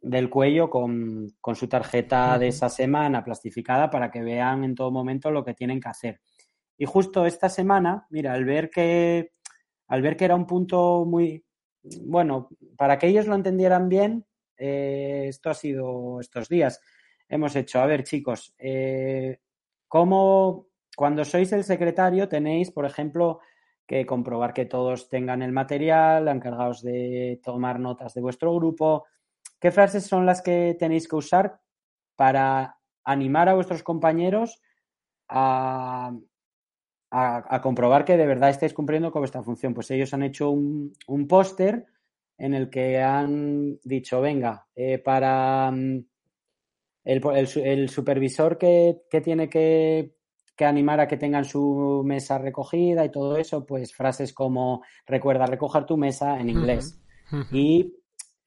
del 0.00 0.30
cuello 0.30 0.70
con, 0.70 1.34
su 1.54 1.68
tarjeta 1.68 2.38
de 2.38 2.48
esa 2.48 2.68
semana 2.68 3.24
plastificada 3.24 3.90
para 3.90 4.10
que 4.10 4.22
vean 4.22 4.64
en 4.64 4.74
todo 4.74 4.90
momento 4.90 5.30
lo 5.30 5.44
que 5.44 5.54
tienen 5.54 5.80
que 5.80 5.88
hacer. 5.88 6.20
Y 6.76 6.84
justo 6.86 7.26
esta 7.26 7.48
semana, 7.48 8.06
mira, 8.10 8.32
al 8.32 8.44
ver 8.44 8.70
que, 8.70 9.32
al 9.88 10.02
ver 10.02 10.16
que 10.16 10.24
era 10.24 10.36
un 10.36 10.46
punto 10.46 11.04
muy, 11.04 11.44
bueno, 12.04 12.48
para 12.76 12.98
que 12.98 13.08
ellos 13.08 13.26
lo 13.26 13.34
entendieran 13.34 13.88
bien, 13.88 14.24
eh, 14.56 15.26
esto 15.28 15.50
ha 15.50 15.54
sido 15.54 16.20
estos 16.20 16.48
días 16.48 16.80
hemos 17.28 17.54
hecho, 17.56 17.80
a 17.80 17.86
ver 17.86 18.04
chicos, 18.04 18.54
eh, 18.58 19.38
¿cómo 19.86 20.66
cuando 20.96 21.24
sois 21.24 21.52
el 21.52 21.64
secretario 21.64 22.28
tenéis, 22.28 22.70
por 22.70 22.86
ejemplo, 22.86 23.40
que 23.86 24.04
comprobar 24.06 24.52
que 24.52 24.64
todos 24.64 25.08
tengan 25.08 25.42
el 25.42 25.52
material, 25.52 26.28
encargados 26.28 26.82
de 26.82 27.40
tomar 27.42 27.78
notas 27.78 28.14
de 28.14 28.20
vuestro 28.20 28.54
grupo? 28.54 29.06
¿Qué 29.60 29.70
frases 29.72 30.06
son 30.06 30.24
las 30.26 30.42
que 30.42 30.76
tenéis 30.78 31.08
que 31.08 31.16
usar 31.16 31.60
para 32.16 32.78
animar 33.04 33.48
a 33.48 33.54
vuestros 33.54 33.82
compañeros 33.82 34.60
a, 35.28 36.12
comprobar 37.62 38.04
que 38.04 38.16
de 38.16 38.26
verdad 38.26 38.50
estáis 38.50 38.74
cumpliendo 38.74 39.10
con 39.10 39.22
vuestra 39.22 39.42
función? 39.42 39.74
Pues 39.74 39.90
ellos 39.90 40.14
han 40.14 40.22
hecho 40.22 40.50
un, 40.50 40.94
póster 41.28 41.86
en 42.36 42.54
el 42.54 42.70
que 42.70 42.98
han 42.98 43.78
dicho, 43.82 44.20
venga, 44.20 44.68
eh, 44.76 44.98
para 44.98 45.70
mm, 45.72 46.04
el, 47.04 47.88
supervisor 47.88 48.58
que, 48.58 49.00
tiene 49.22 49.48
que, 49.48 50.14
animar 50.60 51.00
a 51.00 51.08
que 51.08 51.16
tengan 51.16 51.44
su 51.44 52.02
mesa 52.04 52.38
recogida 52.38 53.04
y 53.04 53.10
todo 53.10 53.36
eso, 53.36 53.64
pues 53.64 53.94
frases 53.94 54.32
como 54.32 54.82
recuerda 55.06 55.46
recoger 55.46 55.84
tu 55.84 55.96
mesa 55.96 56.38
en 56.38 56.50
inglés. 56.50 57.00
Y 57.52 57.97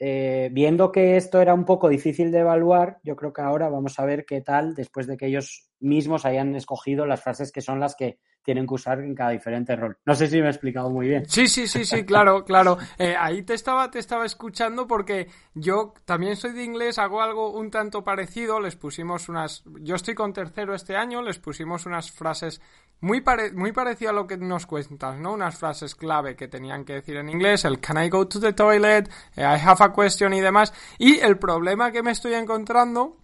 eh, 0.03 0.49
viendo 0.51 0.91
que 0.91 1.15
esto 1.15 1.39
era 1.41 1.53
un 1.53 1.63
poco 1.63 1.87
difícil 1.87 2.31
de 2.31 2.39
evaluar, 2.39 2.97
yo 3.03 3.15
creo 3.15 3.33
que 3.33 3.41
ahora 3.41 3.69
vamos 3.69 3.99
a 3.99 4.05
ver 4.05 4.25
qué 4.25 4.41
tal 4.41 4.73
después 4.73 5.05
de 5.05 5.15
que 5.15 5.27
ellos 5.27 5.70
mismos 5.81 6.25
hayan 6.25 6.55
escogido 6.55 7.05
las 7.05 7.21
frases 7.21 7.51
que 7.51 7.61
son 7.61 7.79
las 7.79 7.95
que 7.95 8.19
tienen 8.43 8.65
que 8.65 8.73
usar 8.73 8.99
en 8.99 9.13
cada 9.13 9.31
diferente 9.31 9.75
rol. 9.75 9.97
No 10.05 10.15
sé 10.15 10.27
si 10.27 10.39
me 10.39 10.47
he 10.47 10.49
explicado 10.49 10.89
muy 10.89 11.07
bien. 11.07 11.25
Sí, 11.27 11.47
sí, 11.47 11.67
sí, 11.67 11.85
sí, 11.85 12.03
claro, 12.05 12.43
claro. 12.45 12.77
Eh, 12.97 13.15
ahí 13.17 13.43
te 13.43 13.53
estaba, 13.53 13.91
te 13.91 13.99
estaba 13.99 14.25
escuchando 14.25 14.87
porque 14.87 15.27
yo 15.53 15.93
también 16.05 16.35
soy 16.35 16.53
de 16.53 16.63
inglés, 16.63 16.97
hago 16.97 17.21
algo 17.21 17.51
un 17.51 17.69
tanto 17.69 18.03
parecido. 18.03 18.59
Les 18.59 18.75
pusimos 18.75 19.29
unas. 19.29 19.63
Yo 19.81 19.95
estoy 19.95 20.15
con 20.15 20.33
tercero 20.33 20.73
este 20.73 20.95
año, 20.95 21.21
les 21.21 21.39
pusimos 21.39 21.85
unas 21.85 22.11
frases 22.11 22.61
muy, 22.99 23.23
muy 23.53 23.71
parecido 23.71 24.11
a 24.11 24.13
lo 24.13 24.27
que 24.27 24.37
nos 24.37 24.65
cuentas, 24.65 25.19
¿no? 25.19 25.33
Unas 25.33 25.57
frases 25.57 25.95
clave 25.95 26.35
que 26.35 26.47
tenían 26.47 26.85
que 26.85 26.93
decir 26.93 27.17
en 27.17 27.29
inglés, 27.29 27.65
el 27.65 27.79
can 27.79 28.03
I 28.03 28.09
go 28.09 28.27
to 28.27 28.39
the 28.39 28.53
toilet, 28.53 29.09
eh, 29.35 29.41
I 29.41 29.59
have 29.63 29.83
a 29.83 29.93
question 29.93 30.33
y 30.33 30.41
demás. 30.41 30.73
Y 30.97 31.19
el 31.19 31.37
problema 31.37 31.91
que 31.91 32.03
me 32.03 32.11
estoy 32.11 32.33
encontrando 32.33 33.17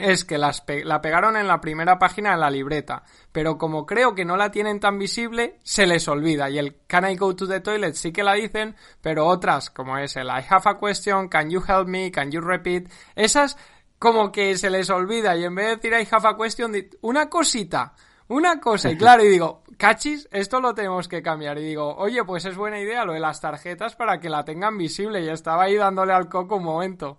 es 0.00 0.24
que 0.24 0.38
las 0.38 0.64
la 0.84 1.00
pegaron 1.02 1.36
en 1.36 1.46
la 1.46 1.60
primera 1.60 1.98
página 1.98 2.32
de 2.32 2.38
la 2.38 2.50
libreta, 2.50 3.02
pero 3.30 3.58
como 3.58 3.84
creo 3.84 4.14
que 4.14 4.24
no 4.24 4.36
la 4.36 4.50
tienen 4.50 4.80
tan 4.80 4.98
visible, 4.98 5.58
se 5.62 5.86
les 5.86 6.08
olvida. 6.08 6.48
Y 6.48 6.58
el 6.58 6.78
Can 6.86 7.10
I 7.10 7.16
go 7.16 7.36
to 7.36 7.46
the 7.46 7.60
toilet 7.60 7.94
sí 7.94 8.12
que 8.12 8.22
la 8.22 8.34
dicen, 8.34 8.74
pero 9.00 9.26
otras, 9.26 9.70
como 9.70 9.98
es 9.98 10.16
el 10.16 10.28
I 10.28 10.44
have 10.48 10.64
a 10.64 10.78
question, 10.78 11.28
Can 11.28 11.50
you 11.50 11.62
help 11.66 11.86
me, 11.88 12.10
Can 12.10 12.30
you 12.30 12.40
repeat, 12.40 12.90
esas 13.14 13.56
como 13.98 14.32
que 14.32 14.56
se 14.56 14.68
les 14.68 14.90
olvida 14.90 15.36
y 15.36 15.44
en 15.44 15.54
vez 15.54 15.66
de 15.66 15.76
decir 15.76 15.92
I 15.92 16.08
have 16.10 16.28
a 16.28 16.36
question, 16.36 16.72
una 17.02 17.28
cosita, 17.28 17.94
una 18.28 18.58
cosa. 18.60 18.90
Y 18.90 18.96
claro, 18.96 19.22
y 19.22 19.28
digo, 19.28 19.62
cachis, 19.76 20.26
esto 20.32 20.60
lo 20.60 20.74
tenemos 20.74 21.06
que 21.06 21.22
cambiar. 21.22 21.58
Y 21.58 21.64
digo, 21.64 21.94
oye, 21.96 22.24
pues 22.24 22.44
es 22.46 22.56
buena 22.56 22.80
idea 22.80 23.04
lo 23.04 23.12
de 23.12 23.20
las 23.20 23.40
tarjetas 23.40 23.94
para 23.94 24.18
que 24.20 24.30
la 24.30 24.44
tengan 24.44 24.78
visible. 24.78 25.22
Y 25.22 25.28
estaba 25.28 25.64
ahí 25.64 25.76
dándole 25.76 26.14
al 26.14 26.28
coco 26.28 26.56
un 26.56 26.64
momento. 26.64 27.18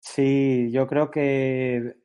Sí, 0.00 0.70
yo 0.72 0.86
creo 0.86 1.10
que 1.10 1.96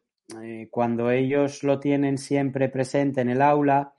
eh, 0.41 0.67
cuando 0.69 1.11
ellos 1.11 1.63
lo 1.63 1.79
tienen 1.79 2.17
siempre 2.17 2.69
presente 2.69 3.21
en 3.21 3.29
el 3.29 3.41
aula, 3.41 3.93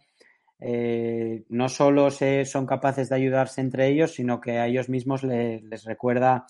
eh, 0.61 1.45
no 1.49 1.69
solo 1.69 2.11
se, 2.11 2.45
son 2.45 2.67
capaces 2.67 3.09
de 3.09 3.17
ayudarse 3.17 3.61
entre 3.61 3.89
ellos, 3.89 4.13
sino 4.15 4.41
que 4.41 4.59
a 4.59 4.67
ellos 4.67 4.89
mismos 4.89 5.23
les 5.23 5.85
recuerda, 5.85 6.47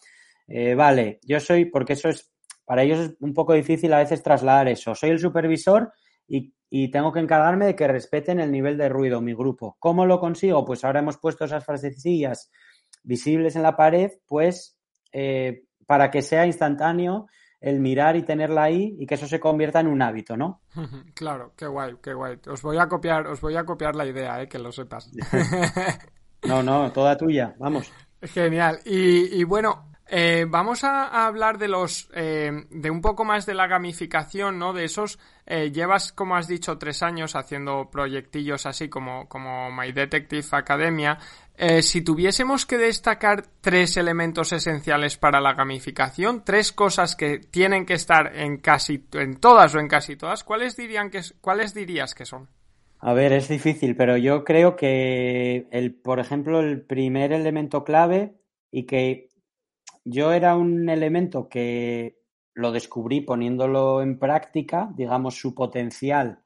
eh, 0.48 0.74
vale, 0.74 1.20
yo 1.22 1.40
soy, 1.40 1.66
porque 1.66 1.94
eso 1.94 2.08
es, 2.08 2.32
para 2.64 2.82
ellos 2.82 2.98
es 3.00 3.16
un 3.20 3.34
poco 3.34 3.54
difícil 3.54 3.92
a 3.92 3.98
veces 3.98 4.22
trasladar 4.22 4.68
eso, 4.68 4.94
soy 4.94 5.10
el 5.10 5.18
supervisor 5.18 5.92
y, 6.28 6.52
y 6.68 6.90
tengo 6.90 7.12
que 7.12 7.20
encargarme 7.20 7.66
de 7.66 7.76
que 7.76 7.88
respeten 7.88 8.40
el 8.40 8.50
nivel 8.50 8.76
de 8.76 8.88
ruido, 8.88 9.20
mi 9.20 9.34
grupo. 9.34 9.76
¿Cómo 9.78 10.04
lo 10.06 10.18
consigo? 10.20 10.64
Pues 10.64 10.84
ahora 10.84 11.00
hemos 11.00 11.18
puesto 11.18 11.44
esas 11.44 11.64
frasecillas 11.64 12.50
visibles 13.04 13.54
en 13.56 13.62
la 13.62 13.76
pared, 13.76 14.10
pues 14.26 14.78
para 15.86 16.10
que 16.10 16.22
sea 16.22 16.46
instantáneo 16.46 17.26
el 17.60 17.80
mirar 17.80 18.16
y 18.16 18.22
tenerla 18.22 18.64
ahí 18.64 18.96
y 18.98 19.06
que 19.06 19.14
eso 19.14 19.26
se 19.26 19.40
convierta 19.40 19.80
en 19.80 19.86
un 19.86 20.02
hábito, 20.02 20.36
¿no? 20.36 20.60
Claro, 21.14 21.52
qué 21.56 21.66
guay, 21.66 21.96
qué 22.02 22.14
guay. 22.14 22.38
Os 22.48 22.62
voy 22.62 22.78
a 22.78 22.86
copiar, 22.86 23.26
os 23.26 23.40
voy 23.40 23.56
a 23.56 23.64
copiar 23.64 23.96
la 23.96 24.06
idea, 24.06 24.42
¿eh? 24.42 24.48
que 24.48 24.58
lo 24.58 24.72
sepas. 24.72 25.10
no, 26.46 26.62
no, 26.62 26.92
toda 26.92 27.16
tuya, 27.16 27.54
vamos. 27.58 27.90
Genial. 28.22 28.80
Y, 28.84 29.44
bueno, 29.44 29.90
eh, 30.08 30.46
vamos 30.48 30.84
a, 30.84 31.26
hablar 31.26 31.58
de 31.58 31.66
los, 31.66 32.08
eh, 32.14 32.52
de 32.70 32.90
un 32.90 33.00
poco 33.00 33.24
más 33.24 33.44
de 33.44 33.54
la 33.54 33.66
gamificación, 33.66 34.58
¿no? 34.58 34.72
De 34.72 34.84
esos, 34.84 35.18
eh, 35.46 35.72
llevas, 35.72 36.12
como 36.12 36.36
has 36.36 36.46
dicho, 36.46 36.78
tres 36.78 37.02
años 37.02 37.34
haciendo 37.34 37.90
proyectillos 37.90 38.66
así 38.66 38.88
como, 38.88 39.28
como 39.28 39.70
My 39.72 39.92
Detective 39.92 40.46
Academia. 40.52 41.18
si 41.80 42.02
tuviésemos 42.02 42.66
que 42.66 42.76
destacar 42.76 43.44
tres 43.62 43.96
elementos 43.96 44.52
esenciales 44.52 45.16
para 45.16 45.40
la 45.40 45.54
gamificación, 45.54 46.44
tres 46.44 46.70
cosas 46.70 47.16
que 47.16 47.38
tienen 47.38 47.86
que 47.86 47.94
estar 47.94 48.36
en 48.36 48.58
casi, 48.58 49.06
en 49.12 49.40
todas 49.40 49.74
o 49.74 49.80
en 49.80 49.88
casi 49.88 50.16
todas, 50.16 50.44
¿cuáles 50.44 50.76
dirían 50.76 51.10
que, 51.10 51.22
cuáles 51.40 51.72
dirías 51.72 52.14
que 52.14 52.26
son? 52.26 52.48
A 52.98 53.14
ver, 53.14 53.32
es 53.32 53.48
difícil, 53.48 53.96
pero 53.96 54.16
yo 54.16 54.44
creo 54.44 54.76
que 54.76 55.66
el, 55.70 55.94
por 55.94 56.20
ejemplo, 56.20 56.60
el 56.60 56.82
primer 56.82 57.32
elemento 57.32 57.84
clave 57.84 58.34
y 58.70 58.84
que 58.84 59.25
yo 60.06 60.32
era 60.32 60.56
un 60.56 60.88
elemento 60.88 61.48
que 61.48 62.18
lo 62.54 62.72
descubrí 62.72 63.20
poniéndolo 63.20 64.00
en 64.02 64.18
práctica, 64.18 64.90
digamos, 64.96 65.34
su 65.34 65.54
potencial 65.54 66.40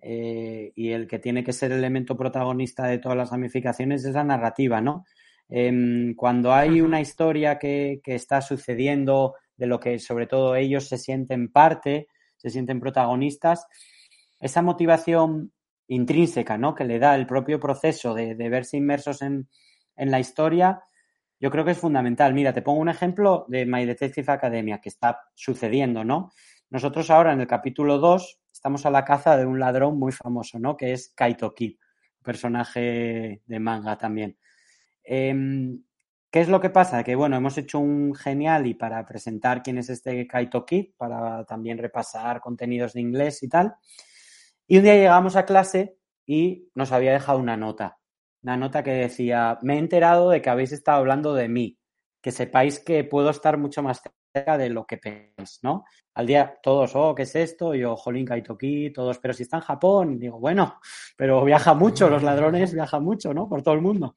eh, 0.00 0.72
y 0.74 0.90
el 0.90 1.06
que 1.06 1.18
tiene 1.18 1.44
que 1.44 1.52
ser 1.52 1.72
el 1.72 1.78
elemento 1.78 2.16
protagonista 2.16 2.86
de 2.86 2.98
todas 2.98 3.18
las 3.18 3.30
ramificaciones 3.30 4.04
es 4.04 4.14
la 4.14 4.24
narrativa, 4.24 4.80
¿no? 4.80 5.04
Em, 5.48 6.14
cuando 6.14 6.54
hay 6.54 6.80
una 6.80 7.00
historia 7.00 7.58
que, 7.58 8.00
que 8.02 8.14
está 8.14 8.40
sucediendo, 8.40 9.34
de 9.56 9.66
lo 9.66 9.78
que 9.80 9.98
sobre 9.98 10.26
todo 10.26 10.56
ellos 10.56 10.88
se 10.88 10.96
sienten 10.96 11.52
parte, 11.52 12.08
se 12.36 12.48
sienten 12.48 12.80
protagonistas, 12.80 13.66
esa 14.40 14.62
motivación 14.62 15.52
intrínseca, 15.90 16.56
¿no? 16.56 16.74
Que 16.74 16.84
le 16.84 16.98
da 16.98 17.14
el 17.14 17.26
propio 17.26 17.60
proceso 17.60 18.14
de, 18.14 18.34
verse 18.34 18.76
inmersos 18.76 19.22
en, 19.22 19.48
la 19.96 20.18
historia, 20.18 20.82
yo 21.40 21.50
creo 21.50 21.64
que 21.64 21.70
es 21.70 21.78
fundamental. 21.78 22.34
Mira, 22.34 22.52
te 22.52 22.62
pongo 22.62 22.80
un 22.80 22.90
ejemplo 22.90 23.46
de 23.48 23.64
My 23.64 23.86
Detective 23.86 24.30
Academia 24.30 24.80
que 24.80 24.90
está 24.90 25.22
sucediendo, 25.34 26.04
¿no? 26.04 26.30
Nosotros 26.68 27.10
ahora 27.10 27.32
en 27.32 27.40
el 27.40 27.46
capítulo 27.46 27.98
2 27.98 28.40
estamos 28.52 28.84
a 28.84 28.90
la 28.90 29.04
caza 29.04 29.36
de 29.38 29.46
un 29.46 29.58
ladrón 29.58 29.98
muy 29.98 30.12
famoso, 30.12 30.58
¿no? 30.58 30.76
Que 30.76 30.92
es 30.92 31.12
Kaito 31.16 31.54
Kid, 31.54 31.78
personaje 32.22 33.40
de 33.46 33.58
manga 33.58 33.96
también. 33.96 34.36
Em, 35.02 35.82
¿Qué 36.30 36.40
es 36.40 36.48
lo 36.48 36.60
que 36.60 36.70
pasa? 36.70 37.02
Que 37.02 37.16
bueno, 37.16 37.36
hemos 37.36 37.58
hecho 37.58 37.80
un 37.80 38.14
genial 38.14 38.66
y 38.66 38.74
para 38.74 39.04
presentar 39.04 39.62
quién 39.62 39.78
es 39.78 39.88
este 39.88 40.26
Kaito 40.26 40.64
Kid, 40.64 40.90
para 40.96 41.44
también 41.44 41.78
repasar 41.78 42.40
contenidos 42.40 42.92
de 42.92 43.00
inglés 43.00 43.42
y 43.42 43.48
tal. 43.48 43.74
Y 44.68 44.76
un 44.76 44.84
día 44.84 44.94
llegamos 44.94 45.34
a 45.36 45.46
clase 45.46 45.96
y 46.26 46.68
nos 46.74 46.92
había 46.92 47.12
dejado 47.12 47.38
una 47.38 47.56
nota. 47.56 47.99
Una 48.42 48.56
nota 48.56 48.82
que 48.82 48.92
decía, 48.92 49.58
me 49.62 49.74
he 49.74 49.78
enterado 49.78 50.30
de 50.30 50.40
que 50.40 50.50
habéis 50.50 50.72
estado 50.72 50.98
hablando 50.98 51.34
de 51.34 51.48
mí, 51.48 51.78
que 52.20 52.32
sepáis 52.32 52.80
que 52.80 53.04
puedo 53.04 53.30
estar 53.30 53.58
mucho 53.58 53.82
más 53.82 54.02
cerca 54.32 54.56
de 54.56 54.70
lo 54.70 54.86
que 54.86 54.98
pensáis, 54.98 55.60
¿no? 55.62 55.84
Al 56.14 56.26
día 56.26 56.58
todos, 56.62 56.94
oh, 56.94 57.14
¿qué 57.14 57.22
es 57.22 57.34
esto? 57.36 57.74
yo, 57.74 57.96
Jolín 57.96 58.26
Kaitoki, 58.26 58.90
todos, 58.92 59.18
pero 59.18 59.34
si 59.34 59.42
está 59.42 59.58
en 59.58 59.62
Japón, 59.62 60.18
digo, 60.18 60.38
bueno, 60.38 60.80
pero 61.16 61.44
viaja 61.44 61.74
mucho, 61.74 62.08
los 62.08 62.22
ladrones 62.22 62.74
viajan 62.74 63.04
mucho, 63.04 63.34
¿no? 63.34 63.48
Por 63.48 63.62
todo 63.62 63.74
el 63.74 63.82
mundo. 63.82 64.16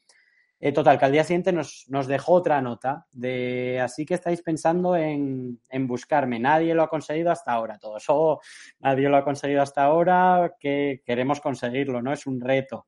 Eh, 0.66 0.72
total, 0.72 0.98
que 0.98 1.04
al 1.04 1.12
día 1.12 1.26
siguiente 1.26 1.52
nos, 1.52 2.08
dejó 2.08 2.36
otra 2.36 2.62
nota 2.62 3.06
de 3.12 3.82
así 3.82 4.06
que 4.06 4.14
estáis 4.14 4.42
pensando 4.42 4.96
en, 4.96 5.60
buscarme. 5.80 6.40
Nadie 6.40 6.74
lo 6.74 6.84
ha 6.84 6.90
conseguido 6.90 7.32
hasta 7.32 7.52
ahora. 7.52 7.78
Todos, 7.78 8.06
oh, 8.08 8.40
nadie 8.80 9.10
lo 9.10 9.18
ha 9.18 9.26
conseguido 9.26 9.62
hasta 9.62 9.84
ahora, 9.84 10.56
que 10.58 11.02
queremos 11.06 11.42
conseguirlo, 11.42 12.02
¿no? 12.02 12.14
Es 12.14 12.26
un 12.28 12.40
reto. 12.40 12.88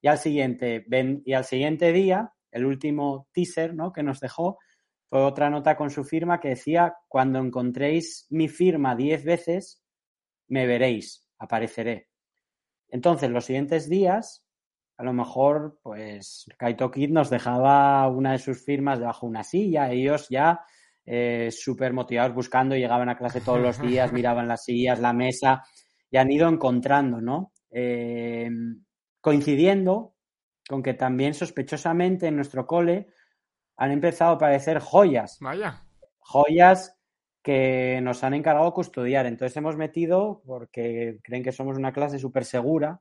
Y 0.00 0.08
al 0.08 0.18
siguiente, 0.18 0.84
ven, 0.88 1.22
y 1.24 1.32
al 1.32 1.44
siguiente 1.44 1.92
día, 1.92 2.32
el 2.50 2.64
último 2.66 3.28
teaser, 3.32 3.74
¿no? 3.74 3.92
Que 3.92 4.02
nos 4.02 4.20
dejó, 4.20 4.58
fue 5.08 5.22
otra 5.22 5.50
nota 5.50 5.76
con 5.76 5.90
su 5.90 6.04
firma 6.04 6.38
que 6.40 6.50
decía, 6.50 6.94
cuando 7.08 7.38
encontréis 7.38 8.26
mi 8.30 8.48
firma 8.48 8.94
diez 8.94 9.24
veces, 9.24 9.82
me 10.48 10.66
veréis, 10.66 11.26
apareceré. 11.38 12.08
Entonces, 12.88 13.30
los 13.30 13.44
siguientes 13.44 13.88
días, 13.88 14.44
a 14.96 15.04
lo 15.04 15.12
mejor, 15.12 15.78
pues 15.82 16.46
Kaito 16.58 16.90
Kid 16.90 17.10
nos 17.10 17.30
dejaba 17.30 18.08
una 18.08 18.32
de 18.32 18.38
sus 18.38 18.64
firmas 18.64 18.98
debajo 18.98 19.26
de 19.26 19.30
una 19.30 19.44
silla, 19.44 19.90
ellos 19.90 20.28
ya 20.28 20.60
eh, 21.04 21.50
súper 21.50 21.92
motivados 21.92 22.34
buscando, 22.34 22.76
llegaban 22.76 23.08
a 23.08 23.16
clase 23.16 23.40
todos 23.40 23.60
los 23.60 23.80
días, 23.82 24.12
miraban 24.12 24.48
las 24.48 24.64
sillas, 24.64 25.00
la 25.00 25.12
mesa, 25.12 25.62
y 26.10 26.16
han 26.16 26.30
ido 26.30 26.48
encontrando, 26.48 27.20
¿no? 27.20 27.52
Eh, 27.70 28.50
coincidiendo 29.20 30.14
con 30.68 30.82
que 30.82 30.94
también 30.94 31.34
sospechosamente 31.34 32.26
en 32.26 32.36
nuestro 32.36 32.66
cole 32.66 33.08
han 33.76 33.90
empezado 33.90 34.32
a 34.32 34.34
aparecer 34.34 34.80
joyas. 34.80 35.38
Vaya. 35.40 35.82
Joyas 36.18 36.98
que 37.42 38.00
nos 38.02 38.22
han 38.24 38.34
encargado 38.34 38.74
custodiar. 38.74 39.26
Entonces 39.26 39.56
hemos 39.56 39.76
metido, 39.76 40.42
porque 40.44 41.18
creen 41.22 41.42
que 41.42 41.52
somos 41.52 41.78
una 41.78 41.92
clase 41.92 42.18
súper 42.18 42.44
segura, 42.44 43.00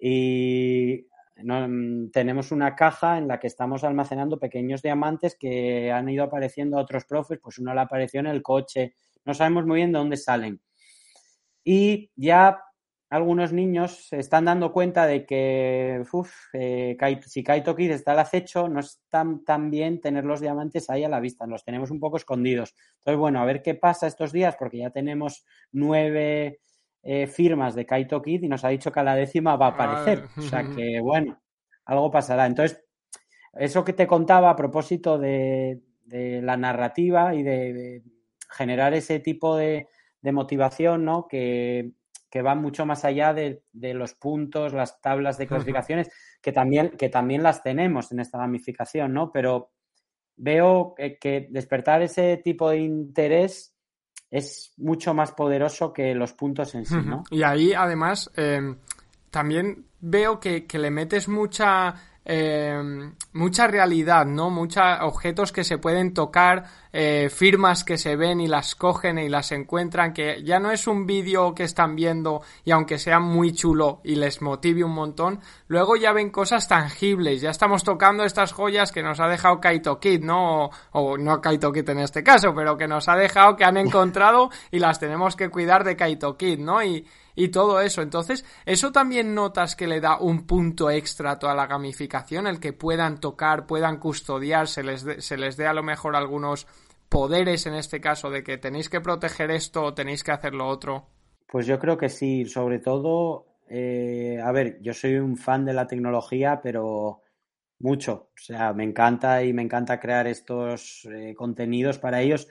y 0.00 1.06
Mm, 1.36 2.10
tenemos 2.10 2.52
una 2.52 2.76
caja 2.76 3.18
en 3.18 3.26
la 3.26 3.40
que 3.40 3.46
estamos 3.46 3.84
almacenando 3.84 4.38
pequeños 4.38 4.82
diamantes 4.82 5.36
que 5.38 5.90
han 5.90 6.08
ido 6.08 6.24
apareciendo 6.24 6.78
a 6.78 6.82
otros 6.82 7.04
profes, 7.04 7.38
pues 7.42 7.58
uno 7.58 7.74
le 7.74 7.80
apareció 7.80 8.20
en 8.20 8.26
el 8.26 8.42
coche, 8.42 8.94
no 9.24 9.34
sabemos 9.34 9.66
muy 9.66 9.76
bien 9.76 9.92
de 9.92 9.98
dónde 9.98 10.16
salen. 10.16 10.60
Y 11.64 12.10
ya 12.16 12.60
algunos 13.12 13.52
niños 13.52 14.06
se 14.08 14.18
están 14.18 14.46
dando 14.46 14.72
cuenta 14.72 15.06
de 15.06 15.26
que 15.26 16.02
uf, 16.12 16.32
eh, 16.54 16.96
si 17.26 17.44
Kaito 17.44 17.76
Kid 17.76 17.90
está 17.90 18.12
al 18.12 18.20
acecho, 18.20 18.70
no 18.70 18.80
es 18.80 19.02
tan, 19.10 19.44
tan, 19.44 19.70
bien 19.70 20.00
tener 20.00 20.24
los 20.24 20.40
diamantes 20.40 20.88
ahí 20.88 21.04
a 21.04 21.10
la 21.10 21.20
vista, 21.20 21.46
los 21.46 21.62
tenemos 21.62 21.90
un 21.90 22.00
poco 22.00 22.16
escondidos. 22.16 22.74
Entonces, 23.00 23.18
bueno, 23.18 23.42
a 23.42 23.44
ver 23.44 23.60
qué 23.60 23.74
pasa 23.74 24.06
estos 24.06 24.32
días, 24.32 24.56
porque 24.58 24.78
ya 24.78 24.88
tenemos 24.88 25.44
nueve 25.72 26.60
eh, 27.02 27.26
firmas 27.26 27.74
de 27.74 27.84
Kaito 27.84 28.22
Kid 28.22 28.44
y 28.44 28.48
nos 28.48 28.64
ha 28.64 28.70
dicho 28.70 28.90
que 28.90 29.00
a 29.00 29.04
la 29.04 29.14
décima 29.14 29.56
va 29.56 29.66
a 29.66 29.70
aparecer. 29.72 30.24
O 30.38 30.40
sea 30.40 30.64
que, 30.74 30.98
bueno, 31.02 31.38
algo 31.84 32.10
pasará. 32.10 32.46
Entonces, 32.46 32.82
eso 33.52 33.84
que 33.84 33.92
te 33.92 34.06
contaba 34.06 34.48
a 34.48 34.56
propósito 34.56 35.18
de, 35.18 35.82
la 36.06 36.56
narrativa 36.56 37.34
y 37.34 37.42
de, 37.42 38.02
generar 38.48 38.94
ese 38.94 39.20
tipo 39.20 39.54
de, 39.54 39.86
motivación, 40.22 41.04
¿no? 41.04 41.28
Que, 41.28 41.92
va 42.40 42.54
mucho 42.54 42.86
más 42.86 43.04
allá 43.04 43.34
de, 43.34 43.62
los 43.72 44.14
puntos, 44.14 44.72
las 44.72 45.00
tablas 45.02 45.36
de 45.36 45.46
clasificaciones, 45.46 46.08
que 46.40 46.52
también, 46.52 46.90
que 46.96 47.10
también 47.10 47.42
las 47.42 47.62
tenemos 47.62 48.10
en 48.12 48.20
esta 48.20 48.38
gamificación, 48.38 49.12
¿no? 49.12 49.30
Pero 49.30 49.72
veo 50.36 50.94
que 50.96 51.48
despertar 51.50 52.00
ese 52.00 52.38
tipo 52.38 52.70
de 52.70 52.78
interés 52.78 53.72
es 54.32 54.72
mucho 54.78 55.12
más 55.12 55.32
poderoso 55.32 55.92
que 55.92 56.14
los 56.14 56.32
puntos 56.32 56.74
en 56.74 56.86
sí, 56.86 56.96
¿no? 57.04 57.22
Y 57.30 57.42
ahí, 57.42 57.74
además, 57.74 58.30
em, 58.34 58.78
también 59.30 59.84
veo 60.00 60.40
que, 60.40 60.66
que, 60.66 60.78
le 60.78 60.90
metes 60.90 61.28
mucha 61.28 61.94
em, 62.24 63.14
mucha 63.32 63.66
realidad, 63.66 64.26
¿no? 64.26 64.50
Muchos 64.50 64.82
objetos 65.00 65.52
que 65.52 65.64
se 65.64 65.78
pueden 65.78 66.14
tocar, 66.14 66.64
eh, 66.92 67.30
firmas 67.30 67.84
que 67.84 67.96
se 67.96 68.16
ven 68.16 68.40
y 68.40 68.46
las 68.46 68.74
cogen 68.74 69.18
y 69.18 69.28
las 69.28 69.52
encuentran, 69.52 70.12
que 70.12 70.42
ya 70.42 70.58
no 70.58 70.70
es 70.70 70.86
un 70.86 71.06
vídeo 71.06 71.54
que 71.54 71.64
están 71.64 71.96
viendo 71.96 72.42
y 72.64 72.70
aunque 72.70 72.98
sea 72.98 73.18
muy 73.18 73.52
chulo 73.52 74.00
y 74.04 74.16
les 74.16 74.42
motive 74.42 74.84
un 74.84 74.92
montón, 74.92 75.40
luego 75.68 75.96
ya 75.96 76.12
ven 76.12 76.30
cosas 76.30 76.68
tangibles, 76.68 77.40
ya 77.40 77.50
estamos 77.50 77.82
tocando 77.82 78.24
estas 78.24 78.52
joyas 78.52 78.92
que 78.92 79.02
nos 79.02 79.20
ha 79.20 79.28
dejado 79.28 79.60
Kaito 79.60 79.98
Kid, 79.98 80.22
¿no? 80.22 80.70
O, 80.92 81.16
no 81.16 81.40
Kaito 81.40 81.72
Kid 81.72 81.88
en 81.88 82.00
este 82.00 82.22
caso, 82.22 82.54
pero 82.54 82.76
que 82.76 82.86
nos 82.86 83.08
ha 83.08 83.16
dejado, 83.16 83.56
que 83.56 83.64
han 83.64 83.76
encontrado 83.78 84.50
y 84.70 84.78
las 84.78 85.00
tenemos 85.00 85.34
que 85.34 85.48
cuidar 85.48 85.84
de 85.84 85.96
Kaito 85.96 86.36
Kid, 86.36 86.58
¿no? 86.58 86.82
Y, 86.82 87.06
y 87.34 87.48
todo 87.48 87.80
eso. 87.80 88.02
Entonces, 88.02 88.44
eso 88.66 88.92
también 88.92 89.34
notas 89.34 89.76
que 89.76 89.86
le 89.86 90.00
da 90.00 90.18
un 90.18 90.46
punto 90.46 90.90
extra 90.90 91.32
a 91.32 91.38
toda 91.38 91.54
la 91.54 91.66
gamificación, 91.66 92.46
el 92.46 92.60
que 92.60 92.72
puedan 92.72 93.20
tocar, 93.20 93.66
puedan 93.66 93.98
custodiar, 93.98 94.68
se 94.68 94.82
les, 94.82 95.06
se 95.18 95.36
les 95.36 95.56
dé 95.56 95.66
a 95.66 95.74
lo 95.74 95.82
mejor 95.82 96.16
algunos 96.16 96.66
poderes 97.12 97.66
en 97.66 97.74
este 97.74 98.00
caso 98.00 98.30
de 98.30 98.42
que 98.42 98.56
tenéis 98.56 98.88
que 98.88 99.02
proteger 99.02 99.50
esto 99.50 99.82
o 99.82 99.94
tenéis 99.94 100.24
que 100.24 100.32
hacer 100.32 100.54
lo 100.54 100.66
otro? 100.66 101.08
Pues 101.46 101.66
yo 101.66 101.78
creo 101.78 101.98
que 101.98 102.08
sí, 102.08 102.46
sobre 102.46 102.78
todo, 102.78 103.58
eh, 103.68 104.40
a 104.42 104.50
ver, 104.50 104.78
yo 104.80 104.94
soy 104.94 105.16
un 105.16 105.36
fan 105.36 105.66
de 105.66 105.74
la 105.74 105.86
tecnología, 105.86 106.60
pero 106.62 107.20
mucho, 107.80 108.30
o 108.34 108.40
sea, 108.40 108.72
me 108.72 108.84
encanta 108.84 109.44
y 109.44 109.52
me 109.52 109.60
encanta 109.60 110.00
crear 110.00 110.26
estos 110.26 111.06
eh, 111.12 111.34
contenidos 111.36 111.98
para 111.98 112.22
ellos, 112.22 112.48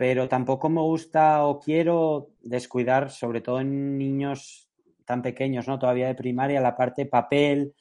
pero 0.00 0.30
tampoco 0.30 0.70
me 0.70 0.80
gusta 0.80 1.44
o 1.44 1.60
quiero 1.60 2.30
descuidar, 2.40 3.10
sobre 3.10 3.42
todo 3.42 3.60
en 3.60 3.98
niños 3.98 4.70
tan 5.04 5.20
pequeños, 5.20 5.68
¿no? 5.68 5.78
Todavía 5.78 6.06
de 6.06 6.14
primaria, 6.14 6.58
la 6.62 6.74
parte 6.74 7.04
papel, 7.04 7.74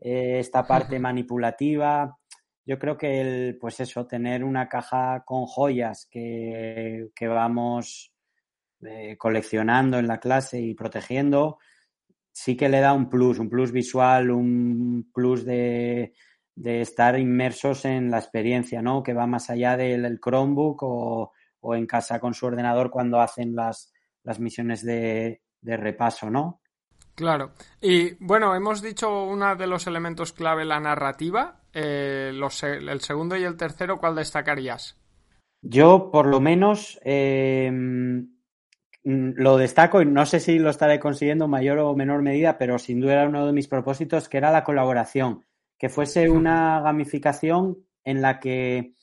eh, 0.00 0.38
esta 0.38 0.66
parte 0.66 0.98
manipulativa 0.98 2.16
yo 2.64 2.78
creo 2.78 2.96
que 2.96 3.20
el, 3.20 3.58
pues 3.60 3.78
eso, 3.80 4.06
tener 4.06 4.42
una 4.42 4.70
caja 4.70 5.22
con 5.26 5.44
joyas 5.44 6.08
que, 6.10 7.10
que 7.14 7.28
vamos 7.28 8.10
eh, 8.80 9.18
coleccionando 9.18 9.98
en 9.98 10.06
la 10.08 10.18
clase 10.18 10.58
y 10.58 10.72
protegiendo, 10.72 11.58
sí 12.32 12.56
que 12.56 12.70
le 12.70 12.80
da 12.80 12.94
un 12.94 13.10
plus, 13.10 13.38
un 13.38 13.50
plus 13.50 13.70
visual, 13.70 14.30
un 14.30 15.10
plus 15.12 15.44
de, 15.44 16.14
de 16.54 16.80
estar 16.80 17.18
inmersos 17.18 17.84
en 17.84 18.10
la 18.10 18.18
experiencia, 18.18 18.80
¿no? 18.80 19.02
Que 19.02 19.12
va 19.12 19.26
más 19.26 19.50
allá 19.50 19.76
del 19.76 20.18
Chromebook 20.18 20.82
o, 20.82 21.32
o, 21.66 21.74
en 21.74 21.86
casa 21.86 22.20
con 22.20 22.34
su 22.34 22.46
ordenador 22.46 22.90
cuando 22.90 23.20
hacen 23.20 23.54
las, 23.54 23.92
las 24.22 24.40
misiones 24.40 24.84
de, 24.84 25.42
de 25.60 25.76
repaso, 25.76 26.30
¿no? 26.30 26.60
Claro. 27.14 27.52
Y 27.80 28.14
bueno, 28.24 28.54
hemos 28.54 28.82
dicho 28.82 29.24
uno 29.24 29.56
de 29.56 29.66
los 29.66 29.86
elementos 29.86 30.32
clave, 30.32 30.64
la 30.64 30.80
narrativa. 30.80 31.62
Eh, 31.72 32.30
los, 32.34 32.62
el 32.62 33.00
segundo 33.00 33.36
y 33.36 33.44
el 33.44 33.56
tercero, 33.56 33.98
¿cuál 33.98 34.16
destacarías? 34.16 34.98
Yo, 35.62 36.10
por 36.10 36.26
lo 36.26 36.40
menos, 36.40 36.98
eh, 37.02 37.70
lo 39.02 39.56
destaco 39.56 40.02
y 40.02 40.06
no 40.06 40.26
sé 40.26 40.40
si 40.40 40.58
lo 40.58 40.68
estaré 40.68 41.00
consiguiendo 41.00 41.46
en 41.46 41.50
mayor 41.50 41.78
o 41.78 41.96
menor 41.96 42.22
medida, 42.22 42.58
pero 42.58 42.78
sin 42.78 43.00
duda 43.00 43.14
era 43.14 43.28
uno 43.28 43.46
de 43.46 43.52
mis 43.52 43.68
propósitos, 43.68 44.28
que 44.28 44.36
era 44.36 44.52
la 44.52 44.64
colaboración 44.64 45.44
que 45.78 45.88
fuese 45.88 46.28
una 46.30 46.80
gamificación 46.80 47.78
en 48.04 48.22
la 48.22 48.40
que 48.40 48.94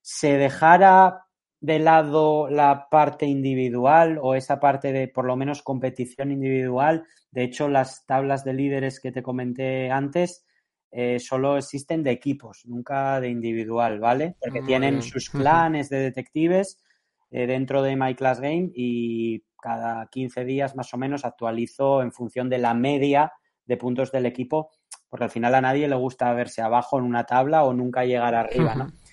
se 0.00 0.38
dejara 0.38 1.23
de 1.64 1.78
lado 1.78 2.50
la 2.50 2.88
parte 2.90 3.24
individual 3.24 4.18
o 4.20 4.34
esa 4.34 4.60
parte 4.60 4.92
de 4.92 5.08
por 5.08 5.24
lo 5.24 5.34
menos 5.34 5.62
competición 5.62 6.30
individual. 6.30 7.06
De 7.30 7.42
hecho, 7.42 7.68
las 7.68 8.04
tablas 8.04 8.44
de 8.44 8.52
líderes 8.52 9.00
que 9.00 9.12
te 9.12 9.22
comenté 9.22 9.90
antes 9.90 10.44
eh, 10.90 11.18
solo 11.18 11.56
existen 11.56 12.02
de 12.02 12.10
equipos, 12.10 12.66
nunca 12.66 13.18
de 13.18 13.30
individual, 13.30 13.98
¿vale? 13.98 14.36
Porque 14.38 14.60
Muy 14.60 14.66
tienen 14.66 14.98
bien. 14.98 15.02
sus 15.02 15.30
clanes 15.30 15.88
de 15.88 16.00
detectives 16.00 16.82
eh, 17.30 17.46
dentro 17.46 17.82
de 17.82 17.96
My 17.96 18.14
Class 18.14 18.40
Game 18.40 18.70
y 18.74 19.42
cada 19.58 20.06
15 20.08 20.44
días 20.44 20.76
más 20.76 20.92
o 20.92 20.98
menos 20.98 21.24
actualizo 21.24 22.02
en 22.02 22.12
función 22.12 22.50
de 22.50 22.58
la 22.58 22.74
media 22.74 23.32
de 23.64 23.78
puntos 23.78 24.12
del 24.12 24.26
equipo 24.26 24.70
porque 25.08 25.24
al 25.24 25.30
final 25.30 25.54
a 25.54 25.60
nadie 25.60 25.86
le 25.86 25.94
gusta 25.94 26.32
verse 26.32 26.60
abajo 26.60 26.98
en 26.98 27.04
una 27.04 27.24
tabla 27.24 27.62
o 27.62 27.72
nunca 27.72 28.04
llegar 28.04 28.34
arriba, 28.34 28.74
¿no? 28.74 28.88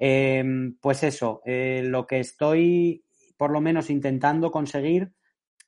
eh, 0.00 0.42
pues 0.80 1.02
eso, 1.02 1.42
eh, 1.44 1.82
lo 1.84 2.06
que 2.06 2.18
estoy 2.20 3.04
por 3.36 3.52
lo 3.52 3.60
menos 3.60 3.90
intentando 3.90 4.50
conseguir 4.50 5.12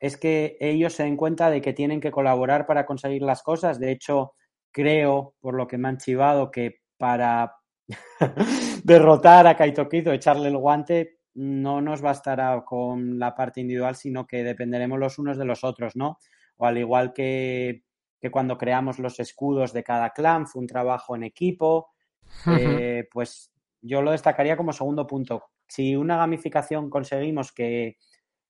es 0.01 0.17
que 0.17 0.57
ellos 0.61 0.95
se 0.95 1.05
den 1.05 1.17
cuenta 1.17 1.49
de 1.49 1.63
que 1.63 1.73
tienen 1.73 2.01
que 2.01 2.11
colaborar 2.11 2.67
para 2.67 2.85
conseguir 2.85 3.23
las 3.23 3.43
cosas. 3.43 3.79
De 3.79 3.93
hecho, 3.93 4.35
creo, 4.73 5.37
por 5.41 5.55
lo 5.55 5.69
que 5.69 5.79
me 5.79 5.89
han 5.89 5.99
chivado, 5.99 6.51
que 6.51 6.81
para 6.99 7.55
derrotar 8.85 9.47
a 9.47 9.57
Kaito 9.57 9.89
Kido, 9.89 10.13
echarle 10.13 10.49
el 10.49 10.57
guante, 10.57 11.21
no 11.35 11.81
nos 11.81 12.03
bastará 12.03 12.65
con 12.67 13.19
la 13.19 13.35
parte 13.35 13.61
individual, 13.61 13.95
sino 13.95 14.27
que 14.27 14.43
dependeremos 14.43 14.99
los 14.99 15.19
unos 15.19 15.39
de 15.39 15.45
los 15.45 15.63
otros, 15.63 15.95
¿no? 15.95 16.19
O 16.57 16.67
al 16.67 16.79
igual 16.79 17.13
que 17.13 17.85
que 18.23 18.31
cuando 18.31 18.57
creamos 18.57 19.01
los 19.01 19.19
escudos 19.19 19.73
de 19.73 19.83
cada 19.83 20.11
clan 20.11 20.47
fue 20.47 20.61
un 20.61 20.69
trabajo 20.69 21.17
en 21.17 21.25
equipo, 21.25 21.91
eh, 22.47 23.09
pues 23.11 23.53
yo 23.83 24.01
lo 24.01 24.13
destacaría 24.13 24.57
como 24.57 24.73
segundo 24.73 25.07
punto. 25.07 25.51
Si 25.67 25.97
una 25.97 26.17
gamificación 26.17 26.89
conseguimos 26.89 27.53
que, 27.53 27.99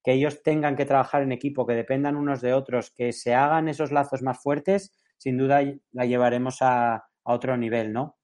que, 0.05 0.13
ellos 0.13 0.43
tengan 0.43 0.77
que 0.77 0.85
trabajar 0.85 1.23
en 1.23 1.33
equipo, 1.33 1.67
que 1.67 1.75
dependan 1.75 2.17
unos 2.17 2.41
de 2.41 2.53
otros, 2.53 2.91
que 2.91 3.13
se 3.13 3.35
hagan 3.35 3.69
esos 3.69 3.91
lazos 3.91 4.23
más 4.23 4.41
fuertes, 4.41 4.93
sin 5.17 5.39
duda 5.39 5.63
la 5.93 6.05
llevaremos 6.05 6.61
a, 6.61 6.95
a 6.95 7.05
otro 7.25 7.57
nivel, 7.57 7.93
¿no? 7.93 8.19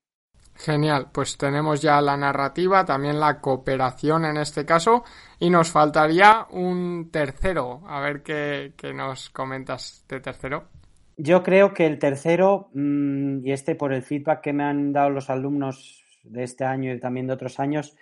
Genial, 0.54 1.10
pues 1.12 1.38
tenemos 1.38 1.80
ya 1.80 2.00
la 2.00 2.16
narrativa, 2.16 2.84
también 2.84 3.20
la 3.20 3.40
cooperación 3.40 4.24
en 4.24 4.38
este 4.38 4.66
caso, 4.66 5.04
y 5.38 5.50
nos 5.50 5.70
faltaría 5.70 6.46
un 6.50 7.10
tercero. 7.12 7.82
A 7.86 8.00
ver 8.00 8.24
qué, 8.24 8.72
qué 8.76 8.92
nos 8.92 9.30
comentas 9.30 10.04
de 10.08 10.18
tercero. 10.18 10.68
Yo 11.16 11.44
creo 11.44 11.72
que 11.72 11.86
el 11.86 12.00
tercero, 12.00 12.70
mmm, 12.74 13.46
y 13.46 13.52
este 13.52 13.76
por 13.76 13.92
el 13.92 14.02
feedback 14.02 14.40
que 14.40 14.52
me 14.52 14.64
han 14.64 14.92
dado 14.92 15.10
los 15.10 15.30
alumnos 15.30 16.07
de 16.30 16.44
este 16.44 16.64
año 16.64 16.92
y 16.92 17.00
también 17.00 17.26
de 17.26 17.34
otros 17.34 17.60
años, 17.60 17.96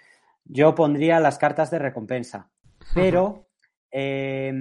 yo 0.45 0.75
pondría 0.75 1.21
las 1.21 1.39
cartas 1.39 1.71
de 1.71 1.79
recompensa. 1.79 2.51
Pero 2.95 3.47
eh, 3.91 4.53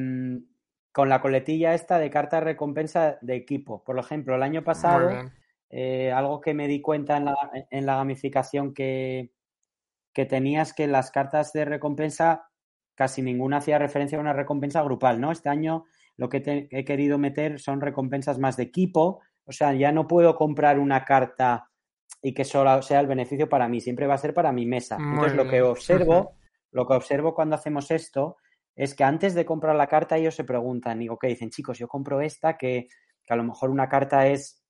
con 0.92 1.10
la 1.10 1.22
coletilla 1.22 1.74
esta 1.74 2.00
de 2.00 2.10
carta 2.10 2.38
de 2.38 2.46
recompensa 2.46 3.18
de 3.22 3.36
equipo. 3.36 3.84
Por 3.84 4.00
ejemplo, 4.00 4.36
el 4.36 4.44
año 4.44 4.64
pasado, 4.64 5.12
eh, 5.70 6.12
algo 6.12 6.40
que 6.40 6.54
me 6.54 6.68
di 6.70 6.80
cuenta 6.82 7.18
en 7.18 7.26
la, 7.26 7.36
en 7.70 7.86
la 7.86 7.98
gamificación 7.98 8.74
que, 8.74 9.34
que 10.14 10.26
tenías 10.26 10.74
que 10.74 10.88
las 10.88 11.12
cartas 11.12 11.52
de 11.52 11.66
recompensa 11.66 12.48
casi 12.96 13.22
ninguna 13.22 13.58
hacía 13.58 13.78
referencia 13.78 14.18
a 14.18 14.22
una 14.22 14.32
recompensa 14.32 14.82
grupal, 14.82 15.20
¿no? 15.20 15.34
Este 15.34 15.50
año 15.50 15.84
lo 16.16 16.30
que 16.30 16.40
te, 16.40 16.70
he 16.72 16.86
querido 16.86 17.18
meter 17.18 17.60
son 17.60 17.82
recompensas 17.82 18.40
más 18.40 18.56
de 18.56 18.64
equipo, 18.64 19.20
o 19.44 19.52
sea, 19.52 19.74
ya 19.74 19.92
no 19.92 20.08
puedo 20.08 20.38
comprar 20.38 20.80
una 20.80 21.04
carta 21.04 21.70
y 22.22 22.34
que 22.34 22.44
solo 22.44 22.82
sea 22.82 23.00
el 23.00 23.08
beneficio 23.08 23.48
para 23.48 23.68
mí, 23.68 23.82
siempre 23.82 24.08
va 24.08 24.16
a 24.16 24.20
ser 24.20 24.34
para 24.34 24.52
mi 24.52 24.66
mesa. 24.66 24.98
Muy 24.98 25.10
Entonces, 25.10 25.34
bien. 25.34 25.46
lo 25.46 25.52
que 25.52 25.62
observo, 25.62 26.36
lo 26.72 26.88
que 26.88 26.94
observo 26.94 27.36
cuando 27.36 27.56
hacemos 27.56 27.92
esto 27.92 28.38
es 28.76 28.94
que 28.94 29.04
antes 29.04 29.34
de 29.34 29.46
comprar 29.46 29.76
la 29.76 29.88
carta 29.88 30.18
ellos 30.18 30.36
se 30.36 30.44
preguntan, 30.44 31.00
digo, 31.00 31.18
¿qué 31.18 31.28
dicen? 31.28 31.50
Chicos, 31.50 31.78
yo 31.78 31.88
compro 31.88 32.22
esta 32.22 32.58
que, 32.58 32.88
que 33.24 33.34
a 33.34 33.38
lo 33.38 33.44
mejor 33.44 33.70
una 33.70 33.88
carta 33.88 34.28
es 34.28 34.64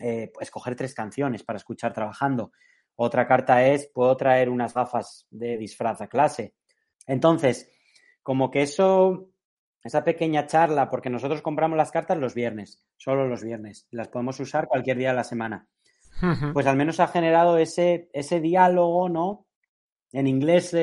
eh, 0.00 0.30
escoger 0.40 0.76
tres 0.76 0.94
canciones 0.94 1.42
para 1.42 1.56
escuchar 1.56 1.92
trabajando. 1.92 2.52
Otra 2.96 3.26
carta 3.26 3.66
es, 3.66 3.90
puedo 3.92 4.16
traer 4.16 4.48
unas 4.48 4.74
gafas 4.74 5.26
de 5.30 5.56
disfraz 5.56 6.00
a 6.00 6.08
clase. 6.08 6.54
Entonces, 7.06 7.70
como 8.22 8.50
que 8.50 8.62
eso 8.62 9.30
esa 9.86 10.02
pequeña 10.02 10.46
charla, 10.46 10.88
porque 10.88 11.10
nosotros 11.10 11.42
compramos 11.42 11.76
las 11.76 11.92
cartas 11.92 12.18
los 12.18 12.34
viernes, 12.34 12.84
solo 12.96 13.28
los 13.28 13.44
viernes, 13.44 13.86
las 13.90 14.08
podemos 14.08 14.40
usar 14.40 14.66
cualquier 14.66 14.98
día 14.98 15.10
de 15.10 15.14
la 15.14 15.24
semana. 15.24 15.68
Pues 16.52 16.66
al 16.66 16.76
menos 16.76 17.00
ha 17.00 17.08
generado 17.08 17.58
ese, 17.58 18.08
ese 18.12 18.40
diálogo, 18.40 19.08
¿no? 19.08 19.46
En 20.12 20.26
inglés 20.26 20.74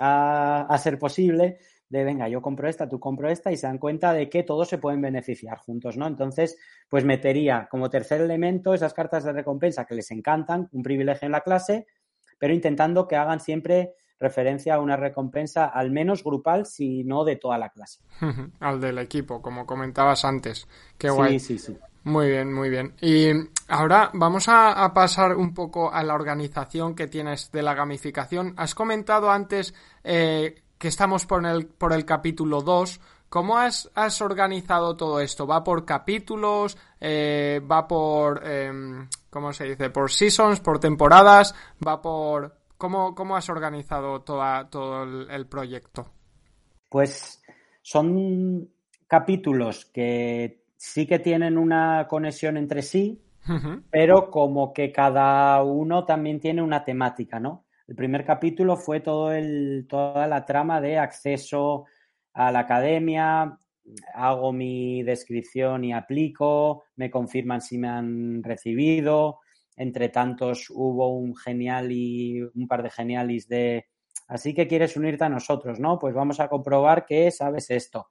a, 0.00 0.62
a, 0.62 0.78
ser 0.78 0.98
posible, 0.98 1.58
de 1.88 2.04
venga, 2.04 2.28
yo 2.28 2.40
compro 2.40 2.68
esta, 2.68 2.88
tú 2.88 2.98
compro 2.98 3.28
esta, 3.28 3.52
y 3.52 3.56
se 3.56 3.66
dan 3.66 3.78
cuenta 3.78 4.12
de 4.12 4.28
que 4.28 4.42
todos 4.42 4.68
se 4.68 4.78
pueden 4.78 5.00
beneficiar 5.00 5.58
juntos, 5.58 5.96
¿no? 5.96 6.06
Entonces, 6.06 6.58
pues 6.88 7.04
metería 7.04 7.68
como 7.70 7.90
tercer 7.90 8.20
elemento 8.20 8.74
esas 8.74 8.94
cartas 8.94 9.24
de 9.24 9.32
recompensa 9.32 9.84
que 9.84 9.94
les 9.94 10.10
encantan, 10.10 10.68
un 10.72 10.82
privilegio 10.82 11.26
en 11.26 11.32
la 11.32 11.42
clase, 11.42 11.86
pero 12.38 12.54
intentando 12.54 13.06
que 13.06 13.16
hagan 13.16 13.40
siempre 13.40 13.94
referencia 14.22 14.76
a 14.76 14.80
una 14.80 14.96
recompensa 14.96 15.66
al 15.66 15.90
menos 15.90 16.22
grupal, 16.24 16.64
si 16.64 17.04
no 17.04 17.24
de 17.24 17.36
toda 17.36 17.58
la 17.58 17.70
clase. 17.70 18.00
Al 18.60 18.80
del 18.80 18.98
equipo, 18.98 19.42
como 19.42 19.66
comentabas 19.66 20.24
antes. 20.24 20.68
Qué 20.96 21.10
guay. 21.10 21.38
Sí, 21.40 21.58
sí, 21.58 21.72
sí. 21.72 21.78
Muy 22.04 22.28
bien, 22.30 22.52
muy 22.52 22.68
bien. 22.68 22.94
Y 23.00 23.28
ahora 23.68 24.10
vamos 24.14 24.48
a, 24.48 24.84
a, 24.84 24.92
pasar 24.92 25.36
un 25.36 25.54
poco 25.54 25.92
a 25.92 26.02
la 26.02 26.14
organización 26.14 26.94
que 26.94 27.06
tienes 27.06 27.52
de 27.52 27.62
la 27.62 27.74
gamificación. 27.74 28.54
Has 28.56 28.74
comentado 28.74 29.30
antes 29.30 29.72
eh, 30.02 30.62
que 30.78 30.88
estamos 30.88 31.26
por 31.26 31.46
el, 31.46 31.66
por 31.66 31.92
el 31.92 32.04
capítulo 32.04 32.60
2. 32.60 33.00
¿Cómo 33.28 33.56
has, 33.56 33.88
has, 33.94 34.20
organizado 34.20 34.96
todo 34.96 35.20
esto? 35.20 35.46
¿Va 35.46 35.62
por 35.62 35.84
capítulos? 35.84 36.76
Eh, 37.00 37.60
¿Va 37.70 37.86
por, 37.86 38.42
eh, 38.44 39.06
¿cómo 39.30 39.52
se 39.52 39.64
dice? 39.64 39.90
¿Por 39.90 40.10
seasons? 40.10 40.60
¿Por 40.60 40.80
temporadas? 40.80 41.54
¿Va 41.86 42.02
por, 42.02 42.61
¿Cómo, 42.82 43.14
cómo 43.14 43.36
has 43.36 43.48
organizado 43.48 44.22
toda, 44.22 44.68
todo 44.68 45.04
el, 45.04 45.30
el, 45.30 45.46
proyecto? 45.46 46.10
Pues 46.88 47.40
son 47.80 48.68
capítulos 49.06 49.84
que 49.84 50.64
sí 50.76 51.06
que 51.06 51.20
tienen 51.20 51.58
una 51.58 52.08
conexión 52.08 52.56
entre 52.56 52.82
sí, 52.82 53.22
uh 53.48 53.52
-huh. 53.52 53.82
pero 53.88 54.32
como 54.32 54.72
que 54.72 54.90
cada 54.90 55.62
uno 55.62 56.04
también 56.04 56.40
tiene 56.40 56.60
una 56.60 56.84
temática, 56.84 57.38
¿no? 57.38 57.66
El 57.86 57.94
primer 57.94 58.24
capítulo 58.24 58.76
fue 58.76 58.98
todo 58.98 59.30
el, 59.30 59.86
toda 59.88 60.26
la 60.26 60.44
trama 60.44 60.80
de 60.80 60.98
acceso 60.98 61.84
a 62.32 62.50
la 62.50 62.58
academia, 62.58 63.60
hago 64.12 64.52
mi 64.52 65.04
descripción 65.04 65.84
y 65.84 65.92
aplico, 65.92 66.82
me 66.96 67.12
confirman 67.12 67.60
si 67.60 67.78
me 67.78 67.88
han 67.88 68.42
recibido, 68.42 69.38
entre 69.76 70.08
tantos 70.08 70.68
hubo 70.70 71.16
un 71.16 71.34
genial 71.36 71.90
y 71.90 72.42
un 72.42 72.68
par 72.68 72.82
de 72.82 72.90
genialis 72.90 73.48
de 73.48 73.86
así 74.28 74.54
que 74.54 74.68
quieres 74.68 74.96
unirte 74.96 75.24
a 75.24 75.28
nosotros, 75.28 75.80
¿no? 75.80 75.98
Pues 75.98 76.14
vamos 76.14 76.40
a 76.40 76.48
comprobar 76.48 77.04
que 77.04 77.30
sabes 77.30 77.70
esto. 77.70 78.08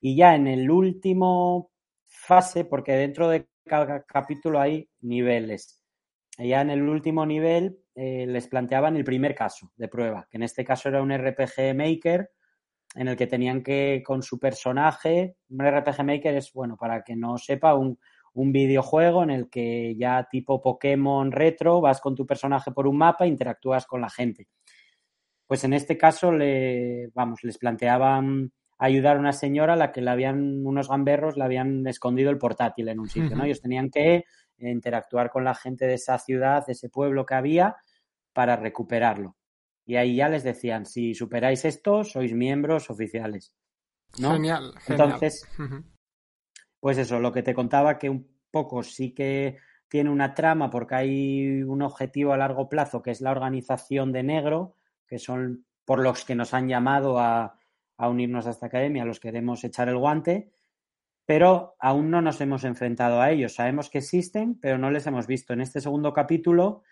Y 0.00 0.16
ya 0.16 0.34
en 0.34 0.46
el 0.46 0.70
último 0.70 1.70
fase, 2.04 2.64
porque 2.64 2.92
dentro 2.92 3.28
de 3.28 3.48
cada 3.64 4.02
capítulo 4.02 4.60
hay 4.60 4.88
niveles. 5.00 5.80
Ya 6.38 6.60
en 6.62 6.70
el 6.70 6.82
último 6.82 7.26
nivel 7.26 7.78
eh, 7.94 8.26
les 8.26 8.48
planteaban 8.48 8.96
el 8.96 9.04
primer 9.04 9.34
caso 9.34 9.72
de 9.76 9.88
prueba, 9.88 10.26
que 10.30 10.38
en 10.38 10.44
este 10.44 10.64
caso 10.64 10.88
era 10.88 11.02
un 11.02 11.12
RPG 11.12 11.74
Maker, 11.74 12.30
en 12.94 13.08
el 13.08 13.16
que 13.16 13.26
tenían 13.26 13.62
que, 13.62 14.02
con 14.04 14.22
su 14.22 14.38
personaje, 14.38 15.36
un 15.48 15.64
RPG 15.64 16.04
Maker 16.04 16.34
es, 16.36 16.52
bueno, 16.52 16.76
para 16.76 17.02
que 17.02 17.16
no 17.16 17.38
sepa, 17.38 17.74
un, 17.74 17.98
un 18.34 18.52
videojuego 18.52 19.22
en 19.22 19.30
el 19.30 19.50
que 19.50 19.94
ya 19.96 20.26
tipo 20.30 20.60
Pokémon 20.60 21.30
retro, 21.32 21.80
vas 21.80 22.00
con 22.00 22.14
tu 22.14 22.26
personaje 22.26 22.72
por 22.72 22.86
un 22.86 22.96
mapa 22.96 23.24
e 23.24 23.28
interactúas 23.28 23.86
con 23.86 24.00
la 24.00 24.10
gente. 24.10 24.48
Pues 25.46 25.64
en 25.64 25.74
este 25.74 25.98
caso, 25.98 26.32
le, 26.32 27.08
vamos, 27.14 27.40
les 27.42 27.58
planteaban 27.58 28.52
ayudar 28.78 29.16
a 29.16 29.20
una 29.20 29.32
señora 29.32 29.74
a 29.74 29.76
la 29.76 29.92
que 29.92 30.00
le 30.00 30.10
habían, 30.10 30.66
unos 30.66 30.88
gamberros 30.88 31.36
le 31.36 31.44
habían 31.44 31.86
escondido 31.86 32.30
el 32.30 32.38
portátil 32.38 32.88
en 32.88 33.00
un 33.00 33.08
sitio, 33.08 33.36
¿no? 33.36 33.44
Ellos 33.44 33.60
tenían 33.60 33.90
que 33.90 34.24
interactuar 34.58 35.30
con 35.30 35.44
la 35.44 35.54
gente 35.54 35.86
de 35.86 35.94
esa 35.94 36.18
ciudad, 36.18 36.64
de 36.66 36.72
ese 36.72 36.88
pueblo 36.88 37.26
que 37.26 37.34
había, 37.34 37.76
para 38.32 38.56
recuperarlo. 38.56 39.36
Y 39.84 39.96
ahí 39.96 40.16
ya 40.16 40.28
les 40.28 40.42
decían, 40.42 40.86
si 40.86 41.14
superáis 41.14 41.64
esto, 41.64 42.04
sois 42.04 42.32
miembros 42.32 42.90
oficiales. 42.90 43.52
¿no? 44.18 44.32
Genial, 44.32 44.74
Entonces, 44.88 45.46
pues 46.82 46.98
eso, 46.98 47.20
lo 47.20 47.30
que 47.30 47.44
te 47.44 47.54
contaba 47.54 47.96
que 47.96 48.10
un 48.10 48.26
poco 48.50 48.82
sí 48.82 49.14
que 49.14 49.58
tiene 49.86 50.10
una 50.10 50.34
trama 50.34 50.68
porque 50.68 50.96
hay 50.96 51.62
un 51.62 51.80
objetivo 51.80 52.32
a 52.32 52.36
largo 52.36 52.68
plazo 52.68 53.02
que 53.02 53.12
es 53.12 53.20
la 53.20 53.30
organización 53.30 54.10
de 54.10 54.24
negro, 54.24 54.74
que 55.06 55.20
son 55.20 55.64
por 55.84 56.00
los 56.00 56.24
que 56.24 56.34
nos 56.34 56.54
han 56.54 56.66
llamado 56.66 57.20
a, 57.20 57.56
a 57.96 58.08
unirnos 58.08 58.48
a 58.48 58.50
esta 58.50 58.66
academia, 58.66 59.04
los 59.04 59.20
queremos 59.20 59.62
echar 59.62 59.88
el 59.88 59.96
guante, 59.96 60.50
pero 61.24 61.76
aún 61.78 62.10
no 62.10 62.20
nos 62.20 62.40
hemos 62.40 62.64
enfrentado 62.64 63.20
a 63.20 63.30
ellos. 63.30 63.54
Sabemos 63.54 63.88
que 63.88 63.98
existen, 63.98 64.58
pero 64.58 64.76
no 64.76 64.90
les 64.90 65.06
hemos 65.06 65.28
visto. 65.28 65.52
En 65.52 65.60
este 65.60 65.80
segundo 65.80 66.12
capítulo 66.12 66.82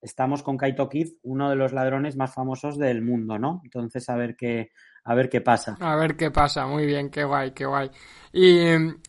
estamos 0.00 0.44
con 0.44 0.56
Kaito 0.56 0.88
Kid, 0.88 1.14
uno 1.24 1.50
de 1.50 1.56
los 1.56 1.72
ladrones 1.72 2.16
más 2.16 2.32
famosos 2.32 2.78
del 2.78 3.02
mundo, 3.02 3.40
¿no? 3.40 3.60
Entonces, 3.64 4.08
a 4.08 4.14
ver 4.14 4.36
qué, 4.36 4.70
a 5.04 5.14
ver 5.14 5.28
qué 5.28 5.40
pasa. 5.40 5.76
A 5.80 5.96
ver 5.96 6.16
qué 6.16 6.30
pasa, 6.30 6.66
muy 6.66 6.86
bien, 6.86 7.10
qué 7.10 7.24
guay, 7.24 7.52
qué 7.52 7.66
guay. 7.66 7.90
Y 8.32 8.64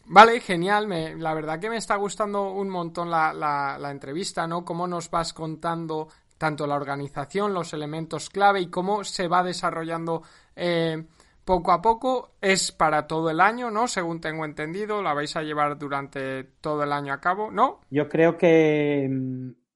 vale, 0.06 0.39
genial, 0.41 0.88
me, 0.88 1.15
la 1.15 1.34
verdad 1.34 1.60
que 1.60 1.69
me 1.69 1.77
está 1.77 1.95
gustando 1.95 2.51
un 2.51 2.69
montón 2.69 3.10
la, 3.10 3.34
la, 3.34 3.77
la 3.79 3.91
entrevista, 3.91 4.47
¿no? 4.47 4.65
Cómo 4.65 4.88
nos 4.88 5.10
vas 5.10 5.34
contando 5.34 6.10
tanto 6.38 6.67
la 6.67 6.75
organización, 6.75 7.53
los 7.53 7.73
elementos 7.73 8.29
clave 8.29 8.60
y 8.60 8.67
cómo 8.67 9.06
se 9.06 9.29
va 9.29 9.43
desarrollando 9.43 10.23
eh, 10.56 11.06
poco 11.45 11.71
a 11.71 11.82
poco. 11.82 12.32
Es 12.41 12.73
para 12.73 13.08
todo 13.08 13.29
el 13.29 13.39
año, 13.39 13.71
¿no? 13.71 13.88
Según 13.88 14.19
tengo 14.19 14.43
entendido, 14.43 15.01
la 15.01 15.13
vais 15.13 15.36
a 15.38 15.41
llevar 15.41 15.77
durante 15.77 16.43
todo 16.60 16.84
el 16.84 16.91
año 16.91 17.13
a 17.13 17.21
cabo, 17.21 17.49
¿no? 17.49 17.79
Yo 17.89 18.10
creo 18.10 18.38
que 18.38 19.10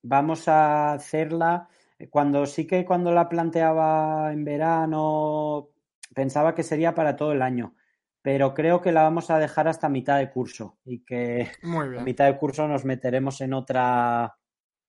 vamos 0.01 0.47
a 0.49 0.91
hacerla. 0.93 1.69
Cuando 2.09 2.45
sí 2.45 2.67
que 2.67 2.85
cuando 2.85 3.11
la 3.11 3.29
planteaba 3.29 4.31
en 4.33 4.43
verano, 4.43 5.69
pensaba 6.17 6.55
que 6.55 6.63
sería 6.63 6.95
para 6.95 7.15
todo 7.15 7.31
el 7.31 7.43
año. 7.43 7.75
Pero 8.23 8.55
creo 8.55 8.81
que 8.81 8.91
la 8.91 9.03
vamos 9.03 9.29
a 9.29 9.37
dejar 9.37 9.67
hasta 9.67 9.87
mitad 9.87 10.17
de 10.17 10.31
curso 10.31 10.79
y 10.83 11.05
que 11.05 11.51
a 11.99 12.03
mitad 12.03 12.25
de 12.25 12.37
curso 12.39 12.67
nos 12.67 12.83
meteremos 12.85 13.39
en 13.41 13.53
otra 13.53 14.35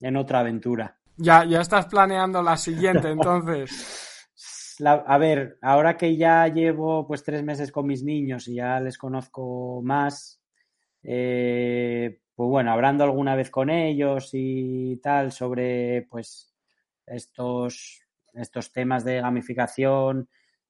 en 0.01 0.17
otra 0.17 0.41
aventura. 0.41 0.99
Ya, 1.19 1.45
ya 1.45 1.61
estás 1.61 1.85
planeando 1.87 2.43
la 2.43 2.57
siguiente, 2.57 3.11
entonces. 3.11 4.77
La, 4.79 4.93
a 4.93 5.19
ver, 5.19 5.59
ahora 5.61 5.99
que 5.99 6.17
ya 6.17 6.49
llevo 6.49 7.07
pues 7.07 7.23
tres 7.23 7.43
meses 7.43 7.71
con 7.73 7.87
mis 7.87 8.03
niños 8.03 8.49
y 8.49 8.55
ya 8.55 8.81
les 8.81 8.97
conozco 8.97 9.83
más, 9.83 10.41
eh, 11.03 12.21
pues 12.35 12.49
bueno, 12.49 12.73
hablando 12.73 13.05
alguna 13.05 13.35
vez 13.35 13.51
con 13.51 13.69
ellos 13.69 14.31
y 14.33 14.97
tal 15.03 15.33
sobre 15.33 16.07
pues 16.09 16.55
estos, 17.05 18.01
estos 18.33 18.73
temas 18.73 19.05
de 19.05 19.21
gamificación 19.21 20.29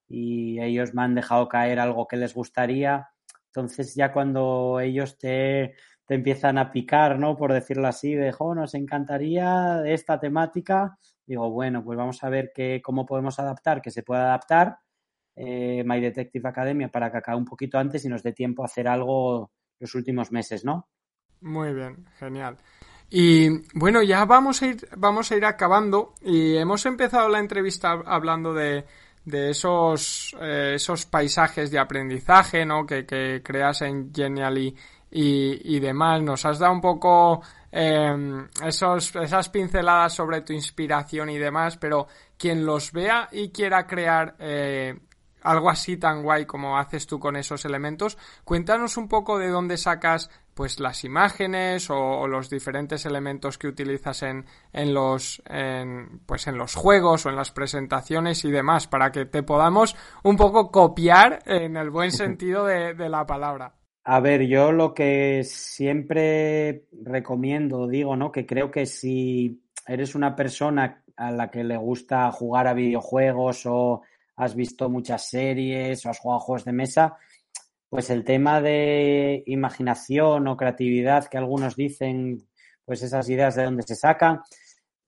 y 0.09 0.59
ellos 0.59 0.93
me 0.93 1.03
han 1.03 1.15
dejado 1.15 1.47
caer 1.47 1.79
algo 1.79 2.07
que 2.07 2.17
les 2.17 2.33
gustaría. 2.33 3.09
Entonces 3.45 3.95
ya 3.95 4.11
cuando 4.11 4.79
ellos 4.79 5.17
te, 5.17 5.75
te 6.05 6.15
empiezan 6.15 6.57
a 6.57 6.71
picar, 6.71 7.19
¿no? 7.19 7.37
Por 7.37 7.53
decirlo 7.53 7.87
así, 7.87 8.15
de, 8.15 8.31
jo, 8.31 8.55
nos 8.55 8.73
encantaría 8.73 9.83
esta 9.85 10.19
temática. 10.19 10.97
Digo, 11.25 11.51
bueno, 11.51 11.83
pues 11.83 11.97
vamos 11.97 12.23
a 12.23 12.29
ver 12.29 12.51
qué, 12.53 12.81
cómo 12.83 13.05
podemos 13.05 13.39
adaptar, 13.39 13.81
que 13.81 13.91
se 13.91 14.01
pueda 14.01 14.23
adaptar 14.23 14.79
eh, 15.35 15.83
My 15.85 16.01
Detective 16.01 16.49
Academia 16.49 16.89
para 16.89 17.11
que 17.11 17.17
acabe 17.17 17.37
un 17.37 17.45
poquito 17.45 17.77
antes 17.77 18.03
y 18.03 18.09
nos 18.09 18.23
dé 18.23 18.33
tiempo 18.33 18.63
a 18.63 18.65
hacer 18.65 18.87
algo 18.87 19.51
los 19.79 19.93
últimos 19.93 20.31
meses, 20.31 20.65
¿no? 20.65 20.89
Muy 21.41 21.73
bien, 21.73 22.05
genial. 22.17 22.57
Y 23.09 23.49
bueno, 23.73 24.03
ya 24.03 24.25
vamos 24.25 24.61
a 24.61 24.67
ir, 24.67 24.87
vamos 24.97 25.31
a 25.31 25.37
ir 25.37 25.45
acabando 25.45 26.13
y 26.21 26.57
hemos 26.57 26.85
empezado 26.85 27.29
la 27.29 27.39
entrevista 27.39 27.91
hablando 28.05 28.53
de, 28.53 28.85
de 29.29 29.51
esos, 29.51 30.35
eh, 30.41 30.73
esos 30.75 31.05
paisajes 31.05 31.71
de 31.71 31.79
aprendizaje, 31.79 32.65
¿no? 32.65 32.85
Que, 32.85 33.05
que 33.05 33.41
creas 33.43 33.81
en 33.81 34.13
Genially 34.13 34.75
y, 35.11 35.75
y, 35.75 35.79
demás. 35.79 36.21
Nos 36.21 36.45
has 36.45 36.59
dado 36.59 36.73
un 36.73 36.81
poco 36.81 37.41
eh, 37.71 38.47
esos, 38.65 39.15
esas 39.15 39.49
pinceladas 39.49 40.13
sobre 40.13 40.41
tu 40.41 40.53
inspiración 40.53 41.29
y 41.29 41.37
demás, 41.37 41.77
pero 41.77 42.07
quien 42.37 42.65
los 42.65 42.91
vea 42.91 43.29
y 43.31 43.49
quiera 43.49 43.85
crear 43.85 44.35
eh, 44.39 44.97
algo 45.43 45.69
así 45.69 45.97
tan 45.97 46.23
guay 46.23 46.45
como 46.45 46.77
haces 46.77 47.05
tú 47.07 47.19
con 47.19 47.35
esos 47.35 47.63
elementos, 47.65 48.17
cuéntanos 48.43 48.97
un 48.97 49.07
poco 49.07 49.37
de 49.37 49.49
dónde 49.49 49.77
sacas 49.77 50.29
pues 50.59 50.81
las 50.81 51.05
imágenes 51.05 51.89
o, 51.89 51.95
o, 51.97 52.27
los 52.27 52.49
diferentes 52.49 53.05
elementos 53.05 53.57
que 53.57 53.69
utilizas 53.69 54.23
en, 54.23 54.43
en 54.73 54.93
los 54.93 55.41
en, 55.47 56.19
pues 56.25 56.47
en 56.47 56.57
los 56.57 56.75
juegos 56.75 57.25
o 57.25 57.29
en 57.29 57.37
las 57.37 57.51
presentaciones 57.51 58.43
y 58.43 58.51
demás 58.51 58.85
para 58.85 59.09
que 59.09 59.23
te 59.25 59.41
podamos 59.41 59.95
un 60.21 60.35
poco 60.35 60.69
copiar 60.69 61.39
en 61.45 61.77
el 61.77 61.89
buen 61.89 62.11
sentido 62.11 62.65
de, 62.65 62.93
de 62.93 63.07
la 63.07 63.25
palabra. 63.25 63.73
A 64.03 64.19
ver, 64.19 64.47
yo 64.47 64.73
lo 64.73 64.93
que 64.93 65.45
siempre 65.45 66.87
recomiendo, 67.05 67.87
digo, 67.87 68.17
¿no? 68.17 68.29
Que 68.29 68.45
creo 68.45 68.69
que 68.69 68.85
si 68.85 69.63
eres 69.87 70.13
una 70.13 70.35
persona 70.35 71.05
a 71.15 71.31
la 71.31 71.49
que 71.49 71.63
le 71.63 71.77
gusta 71.77 72.29
jugar 72.33 72.67
a 72.67 72.73
videojuegos 72.73 73.65
o 73.65 74.01
has 74.35 74.55
visto 74.55 74.89
muchas 74.89 75.29
series 75.29 76.05
o 76.05 76.09
has 76.09 76.19
jugado 76.19 76.41
juegos 76.41 76.65
de 76.65 76.73
mesa, 76.73 77.15
pues 77.89 78.09
el 78.09 78.23
tema 78.23 78.61
de 78.61 79.43
imaginación 79.47 80.47
o 80.47 80.57
creatividad 80.57 81.25
que 81.25 81.37
algunos 81.37 81.75
dicen, 81.75 82.47
pues 82.85 83.01
esas 83.01 83.27
ideas 83.29 83.55
de 83.55 83.65
dónde 83.65 83.83
se 83.83 83.95
sacan, 83.95 84.41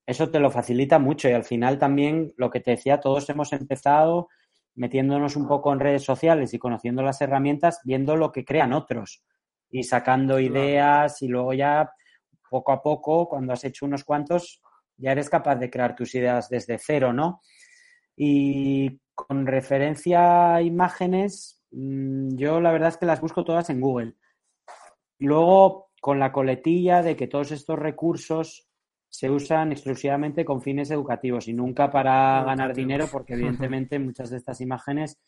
eso 0.06 0.30
te 0.30 0.40
lo 0.40 0.50
facilita 0.50 1.00
mucho 1.00 1.30
y 1.30 1.34
al 1.34 1.44
final 1.44 1.78
también 1.78 2.34
lo 2.38 2.50
que 2.50 2.60
te 2.60 2.72
decía, 2.72 3.00
todos 3.00 3.30
hemos 3.30 3.54
empezado 3.54 4.30
metiéndonos 4.76 5.36
un 5.36 5.48
poco 5.48 5.72
en 5.74 5.80
redes 5.80 6.04
sociales 6.04 6.54
y 6.54 6.60
conociendo 6.60 7.04
las 7.04 7.22
herramientas, 7.22 7.82
viendo 7.84 8.16
lo 8.16 8.32
que 8.32 8.46
crean 8.46 8.74
otros 8.74 9.24
y 9.70 9.84
sacando 9.84 10.40
ideas 10.40 11.22
y 11.22 11.28
luego 11.28 11.54
ya 11.54 11.92
poco 12.50 12.72
a 12.72 12.82
poco, 12.82 13.30
cuando 13.30 13.54
has 13.54 13.64
hecho 13.64 13.86
unos 13.86 14.04
cuantos, 14.04 14.62
ya 14.98 15.12
eres 15.12 15.30
capaz 15.30 15.56
de 15.56 15.70
crear 15.70 15.96
tus 15.96 16.14
ideas 16.16 16.50
desde 16.50 16.78
cero, 16.78 17.14
¿no? 17.14 17.42
Y 18.16 19.00
con 19.16 19.46
referencia 19.46 20.56
a 20.56 20.62
imágenes, 20.62 21.61
yo 21.72 22.60
la 22.60 22.72
verdad 22.72 22.90
es 22.90 22.98
que 22.98 23.06
las 23.06 23.22
busco 23.22 23.44
todas 23.44 23.70
en 23.70 23.82
Google. 23.82 24.16
Luego, 25.20 25.92
con 26.02 26.20
la 26.20 26.32
coletilla 26.32 27.02
de 27.02 27.16
que 27.16 27.28
todos 27.28 27.52
estos 27.52 27.78
recursos 27.80 28.68
se 29.08 29.30
usan 29.30 29.72
exclusivamente 29.72 30.46
con 30.46 30.62
fines 30.62 30.90
educativos 30.90 31.48
y 31.48 31.54
nunca 31.54 31.92
para 31.92 32.44
ganar 32.44 32.74
dinero, 32.74 33.08
porque 33.12 33.34
evidentemente 33.34 34.00
muchas 34.00 34.30
de 34.30 34.38
estas 34.38 34.62
imágenes 34.62 35.20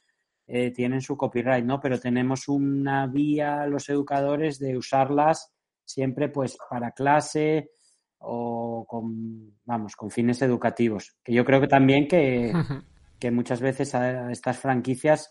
eh, 0.47 0.71
tienen 0.71 1.01
su 1.01 1.15
copyright, 1.15 1.65
¿no? 1.65 1.79
Pero 1.79 1.99
tenemos 1.99 2.47
una 2.47 3.07
vía 3.07 3.65
los 3.67 3.87
educadores 3.89 4.59
de 4.59 4.77
usarlas 4.77 5.53
siempre 5.85 6.29
pues 6.29 6.57
para 6.69 6.91
clase 6.91 7.71
o 8.19 8.85
con, 8.87 9.59
vamos, 9.65 9.95
con 9.95 10.09
fines 10.09 10.41
educativos. 10.41 11.17
Que 11.23 11.33
yo 11.33 11.43
creo 11.45 11.61
que 11.61 11.67
también 11.67 12.07
que, 12.07 12.51
que 13.19 13.31
muchas 13.31 13.61
veces 13.61 13.93
a 13.95 14.31
estas 14.31 14.57
franquicias 14.57 15.29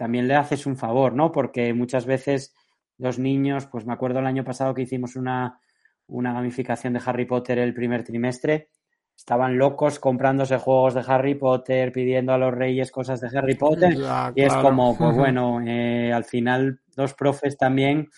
también 0.00 0.26
le 0.26 0.34
haces 0.34 0.64
un 0.64 0.78
favor, 0.78 1.12
¿no? 1.12 1.30
Porque 1.30 1.74
muchas 1.74 2.06
veces 2.06 2.54
los 2.96 3.18
niños, 3.18 3.66
pues 3.66 3.84
me 3.84 3.92
acuerdo 3.92 4.20
el 4.20 4.26
año 4.26 4.44
pasado 4.44 4.72
que 4.72 4.80
hicimos 4.80 5.14
una 5.14 5.60
una 6.06 6.32
gamificación 6.32 6.94
de 6.94 7.02
Harry 7.04 7.26
Potter 7.26 7.58
el 7.58 7.74
primer 7.74 8.02
trimestre. 8.02 8.70
Estaban 9.14 9.58
locos 9.58 9.98
comprándose 9.98 10.56
juegos 10.56 10.94
de 10.94 11.04
Harry 11.06 11.34
Potter, 11.34 11.92
pidiendo 11.92 12.32
a 12.32 12.38
los 12.38 12.54
reyes 12.54 12.90
cosas 12.90 13.20
de 13.20 13.28
Harry 13.36 13.54
Potter. 13.54 13.94
Ya, 13.94 14.32
y 14.34 14.42
es 14.42 14.54
como, 14.56 14.96
pues 14.96 15.14
bueno, 15.16 15.60
eh, 15.66 16.12
al 16.12 16.24
final 16.24 16.80
los 16.96 17.12
profes 17.12 17.58
también 17.58 18.08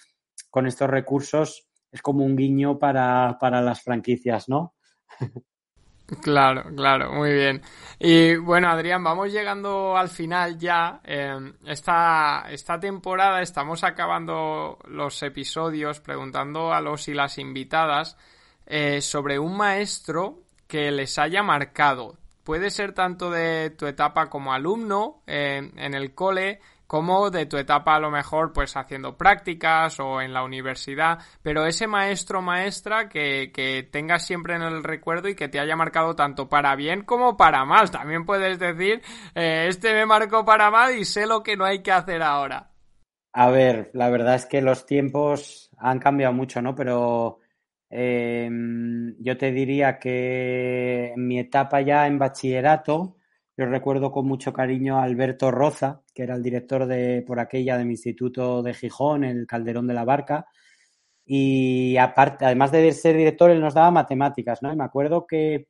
con 0.51 0.67
estos 0.67 0.89
recursos 0.89 1.69
es 1.91 2.01
como 2.01 2.25
un 2.25 2.37
guiño 2.37 2.79
para, 2.79 3.37
para 3.41 3.61
las 3.61 3.83
franquicias, 3.83 4.49
¿no? 4.49 4.75
Claro, 6.21 6.65
claro, 6.77 7.13
muy 7.13 7.33
bien. 7.33 7.63
Y 7.99 8.37
bueno, 8.37 8.69
Adrián, 8.69 9.03
vamos 9.03 9.33
llegando 9.33 9.97
al 9.97 10.09
final 10.09 10.59
ya. 10.59 11.01
Eh, 11.05 11.53
esta, 11.67 12.47
esta 12.51 12.79
temporada 12.79 13.41
estamos 13.41 13.85
acabando 13.85 14.79
los 14.89 15.23
episodios 15.23 16.01
preguntando 16.01 16.73
a 16.73 16.81
los 16.81 17.09
y 17.09 17.15
las 17.15 17.39
invitadas 17.39 18.17
eh, 18.67 19.01
sobre 19.01 19.39
un 19.39 19.57
maestro 19.57 20.41
que 20.67 20.91
les 20.91 21.19
haya 21.19 21.43
marcado. 21.43 22.17
Puede 22.45 22.71
ser 22.71 22.93
tanto 22.93 23.31
de 23.31 23.71
tu 23.71 23.87
etapa 23.87 24.29
como 24.29 24.53
alumno 24.53 25.23
eh, 25.27 25.71
en 25.77 25.95
el 25.95 26.15
cole 26.15 26.61
como 26.93 27.31
de 27.31 27.47
tu 27.47 27.57
etapa 27.57 27.95
a 27.95 28.01
lo 28.01 28.11
mejor 28.11 28.53
pues 28.53 28.77
haciendo 28.77 29.17
prácticas 29.17 29.99
o 29.99 30.21
en 30.21 30.35
la 30.35 30.45
universidad, 30.45 31.21
pero 31.43 31.65
ese 31.65 31.87
maestro 31.87 32.43
maestra 32.43 33.09
que, 33.09 33.51
que 33.51 33.83
tengas 33.83 34.27
siempre 34.27 34.57
en 34.57 34.61
el 34.61 34.85
recuerdo 34.85 35.31
y 35.31 35.35
que 35.35 35.49
te 35.49 35.59
haya 35.59 35.75
marcado 35.75 36.15
tanto 36.15 36.51
para 36.51 36.77
bien 36.77 37.03
como 37.03 37.35
para 37.39 37.65
mal. 37.65 37.91
También 37.91 38.27
puedes 38.27 38.59
decir, 38.59 39.01
eh, 39.35 39.69
este 39.71 39.95
me 39.95 40.05
marcó 40.05 40.45
para 40.45 40.71
mal 40.71 40.95
y 40.95 41.07
sé 41.07 41.27
lo 41.27 41.43
que 41.43 41.57
no 41.57 41.65
hay 41.65 41.83
que 41.83 41.93
hacer 41.93 42.23
ahora. 42.23 42.73
A 43.33 43.49
ver, 43.49 43.91
la 43.95 44.11
verdad 44.11 44.35
es 44.35 44.45
que 44.45 44.61
los 44.61 44.85
tiempos 44.85 45.71
han 45.79 45.99
cambiado 45.99 46.35
mucho, 46.35 46.61
¿no? 46.61 46.75
Pero 46.75 47.39
em, 47.89 49.17
yo 49.19 49.39
te 49.39 49.51
diría 49.51 49.99
que 49.99 51.15
en 51.15 51.27
mi 51.27 51.39
etapa 51.39 51.81
ya 51.81 52.07
en 52.07 52.19
bachillerato, 52.19 53.17
yo 53.57 53.65
recuerdo 53.65 54.13
con 54.13 54.27
mucho 54.27 54.53
cariño 54.53 54.99
a 54.99 55.05
Alberto 55.05 55.51
Roza, 55.51 56.02
que 56.15 56.23
era 56.23 56.35
el 56.35 56.43
director 56.43 56.87
de 56.87 57.23
por 57.27 57.41
aquella 57.41 57.79
de 57.79 57.85
mi 57.85 57.93
instituto 57.93 58.63
de 58.63 58.75
Gijón, 58.75 59.25
el 59.25 59.47
Calderón 59.47 59.87
de 59.87 59.95
la 59.95 60.05
Barca. 60.05 60.47
Y 61.25 61.97
aparte, 61.97 62.45
además 62.45 62.73
de 62.73 62.93
ser 62.93 63.17
director, 63.17 63.51
él 63.51 63.61
nos 63.61 63.75
daba 63.75 63.91
matemáticas, 63.91 64.63
¿no? 64.63 64.73
Y 64.73 64.77
me 64.77 64.85
acuerdo 64.85 65.27
que, 65.27 65.69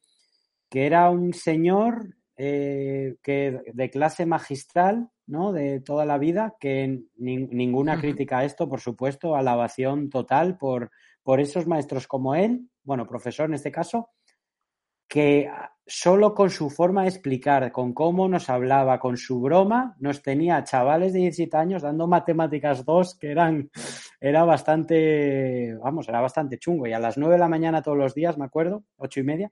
que 0.68 0.86
era 0.86 1.10
un 1.10 1.34
señor 1.34 2.16
eh, 2.36 3.16
que 3.22 3.60
de 3.72 3.90
clase 3.90 4.26
magistral, 4.26 5.10
¿no? 5.26 5.52
De 5.52 5.80
toda 5.80 6.04
la 6.06 6.18
vida, 6.18 6.56
que 6.58 7.02
ninguna 7.16 8.00
crítica 8.00 8.38
a 8.38 8.44
esto, 8.44 8.68
por 8.68 8.80
supuesto, 8.80 9.36
alabación 9.36 10.10
total 10.10 10.56
por, 10.56 10.90
por 11.22 11.40
esos 11.40 11.66
maestros 11.66 12.06
como 12.06 12.34
él, 12.34 12.68
bueno, 12.82 13.06
profesor 13.06 13.48
en 13.48 13.54
este 13.54 13.70
caso, 13.70 14.10
que 15.06 15.48
solo 15.86 16.34
con 16.34 16.50
su 16.50 16.70
forma 16.70 17.02
de 17.02 17.08
explicar, 17.08 17.72
con 17.72 17.92
cómo 17.92 18.28
nos 18.28 18.48
hablaba, 18.48 18.98
con 18.98 19.16
su 19.16 19.40
broma, 19.40 19.96
nos 19.98 20.22
tenía 20.22 20.62
chavales 20.64 21.12
de 21.12 21.20
17 21.20 21.56
años 21.56 21.82
dando 21.82 22.06
matemáticas 22.06 22.84
2 22.84 23.18
que 23.18 23.30
eran, 23.30 23.70
era 24.20 24.44
bastante, 24.44 25.74
vamos, 25.82 26.08
era 26.08 26.20
bastante 26.20 26.58
chungo. 26.58 26.86
Y 26.86 26.92
a 26.92 27.00
las 27.00 27.18
9 27.18 27.34
de 27.34 27.40
la 27.40 27.48
mañana 27.48 27.82
todos 27.82 27.98
los 27.98 28.14
días, 28.14 28.38
me 28.38 28.44
acuerdo, 28.44 28.84
ocho 28.96 29.20
y 29.20 29.24
media, 29.24 29.50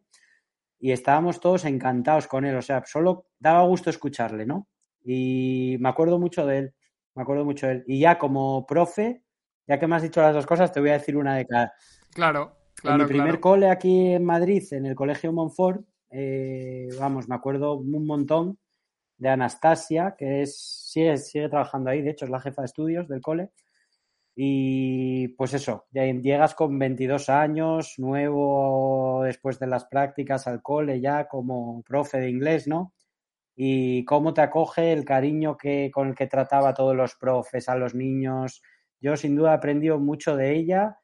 y 0.79 0.93
estábamos 0.93 1.40
todos 1.40 1.64
encantados 1.64 2.27
con 2.27 2.45
él, 2.45 2.57
o 2.57 2.62
sea, 2.62 2.83
solo 2.87 3.27
daba 3.38 3.66
gusto 3.66 3.90
escucharle, 3.90 4.47
¿no? 4.47 4.69
Y 5.05 5.77
me 5.81 5.88
acuerdo 5.88 6.19
mucho 6.19 6.47
de 6.47 6.59
él, 6.59 6.75
me 7.14 7.23
acuerdo 7.23 7.45
mucho 7.45 7.66
de 7.66 7.73
él. 7.75 7.85
Y 7.87 8.01
ya 8.01 8.19
como 8.19 8.66
profe, 8.66 9.23
ya 9.66 9.79
que 9.79 9.87
me 9.87 9.97
has 9.97 10.03
dicho 10.03 10.23
las 10.23 10.35
dos 10.35 10.47
cosas, 10.47 10.73
te 10.73 10.81
voy 10.81 10.90
a 10.90 10.95
decir 10.95 11.16
una 11.16 11.37
de 11.37 11.47
cada. 11.47 11.73
Claro, 12.12 12.57
claro. 12.75 13.03
En 13.03 13.03
mi 13.03 13.09
primer 13.09 13.40
cole 13.40 13.69
aquí 13.69 14.12
en 14.12 14.25
Madrid, 14.25 14.62
en 14.71 14.87
el 14.87 14.95
Colegio 14.95 15.33
Montfort, 15.33 15.85
eh, 16.11 16.88
vamos, 16.99 17.29
me 17.29 17.35
acuerdo 17.35 17.75
un 17.75 18.07
montón 18.07 18.59
de 19.16 19.29
Anastasia, 19.29 20.14
que 20.18 20.42
es, 20.42 20.59
sigue, 20.90 21.49
trabajando 21.49 21.90
ahí, 21.90 22.03
de 22.03 22.11
hecho 22.11 22.25
es 22.25 22.31
la 22.31 22.40
jefa 22.40 22.62
de 22.62 22.66
estudios 22.66 23.09
del 23.09 23.20
cole. 23.20 23.51
Y 24.35 25.29
pues 25.29 25.53
eso, 25.53 25.87
llegas 25.92 26.55
con 26.55 26.79
22 26.79 27.29
años, 27.29 27.94
nuevo 27.99 29.23
después 29.25 29.59
de 29.59 29.66
las 29.66 29.85
prácticas 29.85 30.46
al 30.46 30.62
cole 30.62 31.01
ya 31.01 31.29
como 31.29 31.83
profe 31.83 32.18
de 32.20 32.31
inglés, 32.31 32.66
¿no? 32.66 32.94
Y 33.55 34.05
cómo 34.07 34.33
te 34.33 34.40
acoge 34.40 34.92
el 34.92 35.05
cariño 35.05 35.57
que, 35.59 35.90
con 35.92 36.09
el 36.09 36.14
que 36.14 36.27
trataba 36.27 36.70
a 36.70 36.75
todos 36.75 36.96
los 36.96 37.16
profes, 37.16 37.68
a 37.68 37.77
los 37.77 37.94
niños. 37.94 38.62
Yo 39.01 39.16
sin 39.16 39.37
duda 39.37 39.53
he 39.53 39.55
aprendido 39.57 39.99
mucho 39.99 40.37
de 40.37 40.57
ella, 40.57 40.99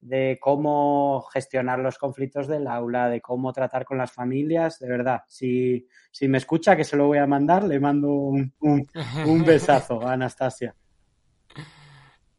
de 0.00 0.38
cómo 0.40 1.22
gestionar 1.32 1.78
los 1.78 1.98
conflictos 1.98 2.46
del 2.46 2.66
aula, 2.66 3.08
de 3.08 3.20
cómo 3.20 3.52
tratar 3.52 3.84
con 3.84 3.98
las 3.98 4.12
familias, 4.12 4.78
de 4.78 4.88
verdad. 4.88 5.22
Si, 5.26 5.86
si 6.10 6.28
me 6.28 6.38
escucha, 6.38 6.76
que 6.76 6.84
se 6.84 6.96
lo 6.96 7.06
voy 7.06 7.18
a 7.18 7.26
mandar, 7.26 7.64
le 7.64 7.80
mando 7.80 8.08
un, 8.08 8.52
un 8.60 8.84
besazo 9.44 10.06
a 10.06 10.12
Anastasia. 10.12 10.74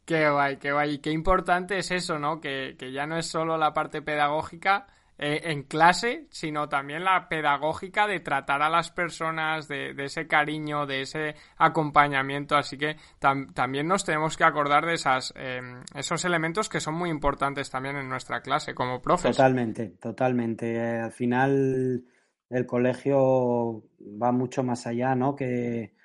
Qué 0.08 0.30
guay, 0.30 0.56
qué 0.56 0.72
guay. 0.72 0.94
Y 0.94 0.98
qué 1.00 1.10
importante 1.10 1.76
es 1.76 1.90
eso, 1.90 2.18
¿no? 2.18 2.40
Que, 2.40 2.74
ya 2.90 3.06
no 3.06 3.18
es 3.18 3.26
solo 3.26 3.58
la 3.58 3.74
parte 3.74 4.00
pedagógica 4.00 4.86
eh, 5.18 5.40
en 5.44 5.64
clase, 5.64 6.26
sino 6.30 6.68
también 6.68 7.04
la 7.04 7.28
pedagógica 7.28 8.06
de 8.06 8.20
tratar 8.20 8.62
a 8.62 8.70
las 8.70 8.90
personas, 8.90 9.66
de, 9.66 9.94
ese 9.98 10.26
cariño, 10.26 10.86
de 10.86 11.02
ese 11.02 11.34
acompañamiento. 11.56 12.56
Así 12.56 12.78
que 12.78 12.96
también 13.18 13.88
nos 13.88 14.04
tenemos 14.04 14.36
que 14.36 14.44
acordar 14.44 14.86
de 14.86 14.94
esas, 14.94 15.34
em, 15.36 15.82
esos 15.94 16.24
elementos 16.24 16.68
que 16.68 16.80
son 16.80 16.94
muy 16.94 17.10
importantes 17.10 17.68
también 17.68 17.96
en 17.96 18.08
nuestra 18.08 18.40
clase 18.40 18.74
como 18.74 19.02
profes. 19.02 19.36
Totalmente, 19.36 19.88
totalmente. 20.00 20.74
Eh, 20.76 21.00
al 21.00 21.12
final 21.12 22.04
el 22.48 22.66
colegio 22.66 23.82
va 24.00 24.32
mucho 24.32 24.62
más 24.62 24.86
allá, 24.86 25.14
¿no? 25.14 25.34
Que 25.34 25.98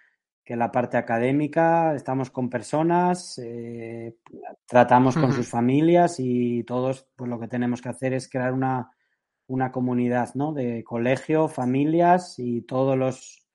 que 0.43 0.55
la 0.57 0.71
parte 0.71 0.97
académica, 0.97 1.95
estamos 1.95 2.29
con 2.29 2.49
personas, 2.49 3.39
eh, 3.39 4.17
tratamos 4.65 5.15
con 5.15 5.31
sus 5.31 5.47
familias 5.47 6.17
y 6.19 6.63
todos 6.63 7.07
pues 7.15 7.29
lo 7.29 7.39
que 7.39 7.47
tenemos 7.47 7.81
que 7.81 7.89
hacer 7.89 8.13
es 8.13 8.29
crear 8.29 8.51
una, 8.51 8.91
una 9.47 9.71
comunidad 9.71 10.33
¿no? 10.35 10.53
de 10.53 10.83
colegio, 10.83 11.47
familias 11.47 12.35
y 12.39 12.61
todos 12.61 12.97
los, 12.97 13.45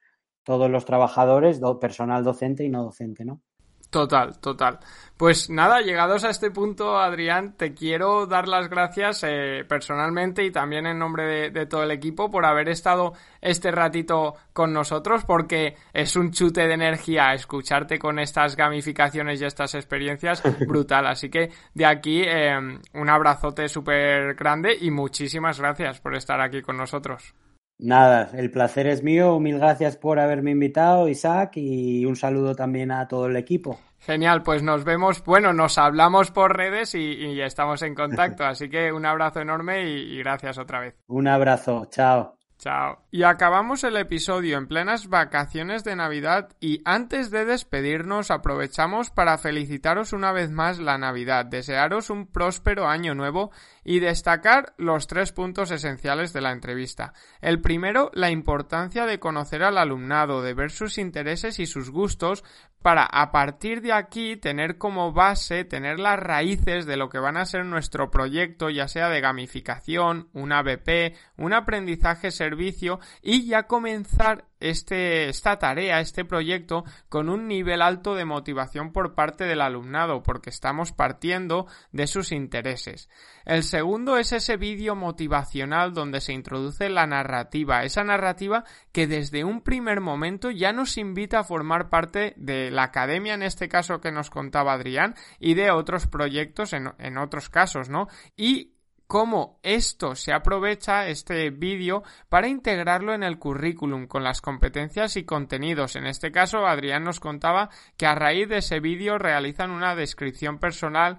todos 0.45 0.71
los 0.71 0.85
trabajadores, 0.85 1.61
personal 1.81 2.25
docente 2.25 2.65
y 2.65 2.69
no 2.69 2.85
docente, 2.85 3.25
¿no? 3.25 3.43
Total, 3.91 4.39
total. 4.39 4.81
Pues 5.17 5.49
nada, 5.51 5.81
llegados 5.81 6.23
a 6.25 6.31
este 6.31 6.51
punto, 6.51 6.99
Adrián, 6.99 7.55
te 7.57 7.75
quiero 7.75 8.27
dar 8.27 8.47
las 8.47 8.69
gracias 8.69 9.25
eh, 9.27 9.65
personalmente 9.67 10.45
y 10.45 10.53
también 10.53 10.87
en 10.87 10.99
nombre 10.99 11.51
de, 11.51 11.67
todo 11.67 11.83
el 11.83 11.91
equipo 11.91 12.31
por 12.31 12.45
haber 12.45 12.69
estado 12.69 13.15
este 13.41 13.73
ratito 13.73 14.35
con 14.53 14.73
nosotros, 14.73 15.25
porque 15.25 15.75
es 15.93 16.15
un 16.17 16.31
chute 16.31 16.69
de 16.69 16.75
energía 16.75 17.33
escucharte 17.33 17.99
con 17.99 18.19
estas 18.19 18.57
gamificaciones 18.57 19.41
y 19.41 19.47
estas 19.47 19.75
experiencias 19.75 20.43
brutal. 20.69 21.07
Así 21.07 21.31
que 21.31 21.51
de 21.75 21.87
aquí 21.87 22.23
eh, 22.25 22.57
un 22.57 23.11
abrazote 23.11 23.69
súper 23.69 24.35
grande 24.35 24.77
y 24.79 24.91
muchísimas 24.91 25.59
gracias 25.59 25.99
por 25.99 26.15
estar 26.15 26.41
aquí 26.41 26.61
con 26.63 26.77
nosotros. 26.77 27.35
Nada, 27.79 28.31
el 28.35 28.51
placer 28.51 28.89
es 28.89 29.03
mío. 29.03 29.39
Mil 29.39 29.59
gracias 29.59 29.97
por 29.97 30.19
haberme 30.19 30.51
invitado, 30.51 31.09
Isaac, 31.09 31.53
y 31.57 32.05
un 32.05 32.17
saludo 32.17 32.55
también 32.55 32.91
a 32.91 33.07
todo 33.07 33.27
el 33.27 33.37
equipo. 33.37 33.79
Genial, 34.01 34.43
pues 34.43 34.63
nos 34.63 34.85
vemos, 34.85 35.25
bueno, 35.25 35.53
nos 35.53 35.79
hablamos 35.79 36.31
por 36.31 36.57
redes 36.57 36.95
y, 36.95 37.41
estamos 37.41 37.83
en 37.83 37.95
contacto, 37.95 38.45
así 38.47 38.69
que 38.69 38.93
un 38.93 39.07
abrazo 39.07 39.41
enorme 39.41 39.89
y 39.89 40.19
gracias 40.19 40.59
otra 40.59 40.81
vez. 40.81 40.95
Un 41.07 41.29
abrazo, 41.29 41.87
chao. 41.91 42.39
Chao. 42.59 43.05
Y 43.13 43.23
acabamos 43.23 43.85
el 43.85 43.97
episodio 43.97 44.59
en 44.59 44.67
plenas 44.67 45.09
vacaciones 45.09 45.85
de 45.85 45.95
Navidad 45.95 46.49
y 46.59 46.83
antes 46.85 47.31
de 47.31 47.45
despedirnos 47.45 48.33
aprovechamos 48.33 49.11
para 49.11 49.39
felicitaros 49.39 50.13
una 50.13 50.33
vez 50.33 50.51
más 50.51 50.81
la 50.81 50.99
Navidad, 50.99 51.47
desearos 51.47 52.11
un 52.11 52.27
próspero 52.27 52.89
año 52.89 53.15
nuevo 53.15 53.53
y 53.89 54.01
destacar 54.01 54.75
los 54.77 55.07
tres 55.07 55.33
puntos 55.33 55.71
esenciales 55.71 56.35
de 56.35 56.43
la 56.43 56.53
entrevista. 56.53 57.15
El 57.41 57.63
primero, 57.63 58.11
la 58.13 58.31
importancia 58.31 59.07
de 59.07 59.19
conocer 59.19 59.63
al 59.63 59.79
alumnado, 59.79 60.43
de 60.43 60.53
ver 60.53 60.71
sus 60.71 60.99
intereses 60.99 61.59
y 61.59 61.65
sus 61.65 61.89
gustos 61.89 62.45
para 62.83 63.05
a 63.05 63.33
partir 63.33 63.81
de 63.81 63.95
aquí 63.95 64.37
tener 64.37 64.77
como 64.77 65.15
base, 65.15 65.65
tener 65.65 65.99
las 66.01 66.19
raíces 66.19 66.85
de 66.85 66.99
lo 66.99 67.09
que 67.09 67.19
van 67.19 67.39
a 67.39 67.47
ser 67.47 67.65
nuestro 67.65 68.11
proyecto, 68.11 68.69
ya 68.69 68.89
sea 68.89 69.09
de 69.09 69.23
gamificación, 69.23 70.29
un 70.35 70.53
ABP, 70.53 71.17
un 71.39 71.55
aprendizaje 71.55 72.31
servicio 72.31 73.01
y 73.23 73.47
ya 73.47 73.63
comenzar 73.63 74.45
este, 74.61 75.29
esta 75.29 75.59
tarea, 75.59 76.01
este 76.01 76.25
proyecto, 76.25 76.85
con 77.09 77.29
un 77.29 77.49
nivel 77.49 77.83
alto 77.83 78.15
de 78.15 78.25
motivación 78.25 78.93
por 78.93 79.15
parte 79.15 79.45
del 79.45 79.61
alumnado, 79.61 80.23
porque 80.23 80.51
estamos 80.51 80.93
partiendo 80.93 81.67
de 81.93 82.07
sus 82.07 82.33
intereses. 82.33 83.09
El 83.45 83.63
segundo 83.63 84.19
es 84.19 84.33
ese 84.33 84.57
vídeo 84.57 84.95
motivacional 84.95 85.95
donde 85.95 86.21
se 86.21 86.33
introduce 86.33 86.89
la 86.89 87.07
narrativa, 87.07 87.83
esa 87.85 88.05
narrativa 88.05 88.65
que 88.93 89.07
desde 89.07 89.45
un 89.45 89.63
primer 89.63 90.01
momento 90.01 90.51
ya 90.51 90.73
nos 90.73 90.99
invita 90.99 91.41
a 91.41 91.45
formar 91.45 91.89
parte 91.89 92.35
de 92.37 92.71
la 92.71 92.85
academia, 92.85 93.35
en 93.35 93.43
este 93.43 93.69
caso 93.69 94.01
que 94.01 94.13
nos 94.13 94.31
contaba 94.31 94.73
Adrián, 94.73 95.15
y 95.39 95.55
de 95.55 95.71
otros 95.71 96.07
proyectos 96.07 96.73
en, 96.73 96.93
en 96.99 97.19
otros 97.19 97.49
casos, 97.49 97.89
¿no? 97.89 98.09
Y 98.37 98.78
cómo 99.09 99.59
esto 99.63 100.15
se 100.15 100.33
aprovecha, 100.33 101.09
este 101.09 101.51
vídeo, 101.51 102.05
para 102.29 102.47
integrarlo 102.47 103.15
en 103.15 103.25
el 103.25 103.39
currículum 103.39 104.07
con 104.07 104.23
las 104.23 104.43
competencias 104.43 105.17
y 105.17 105.25
contenidos. 105.25 105.97
En 105.97 106.07
este 106.07 106.31
caso, 106.31 106.67
Adrián 106.67 107.05
nos 107.05 107.19
contaba 107.19 107.71
que 107.97 108.07
a 108.07 108.15
raíz 108.15 108.49
de 108.49 108.59
ese 108.59 108.81
vídeo 108.81 109.19
realizan 109.19 109.71
una 109.71 109.97
descripción 109.97 110.59
personal 110.59 111.19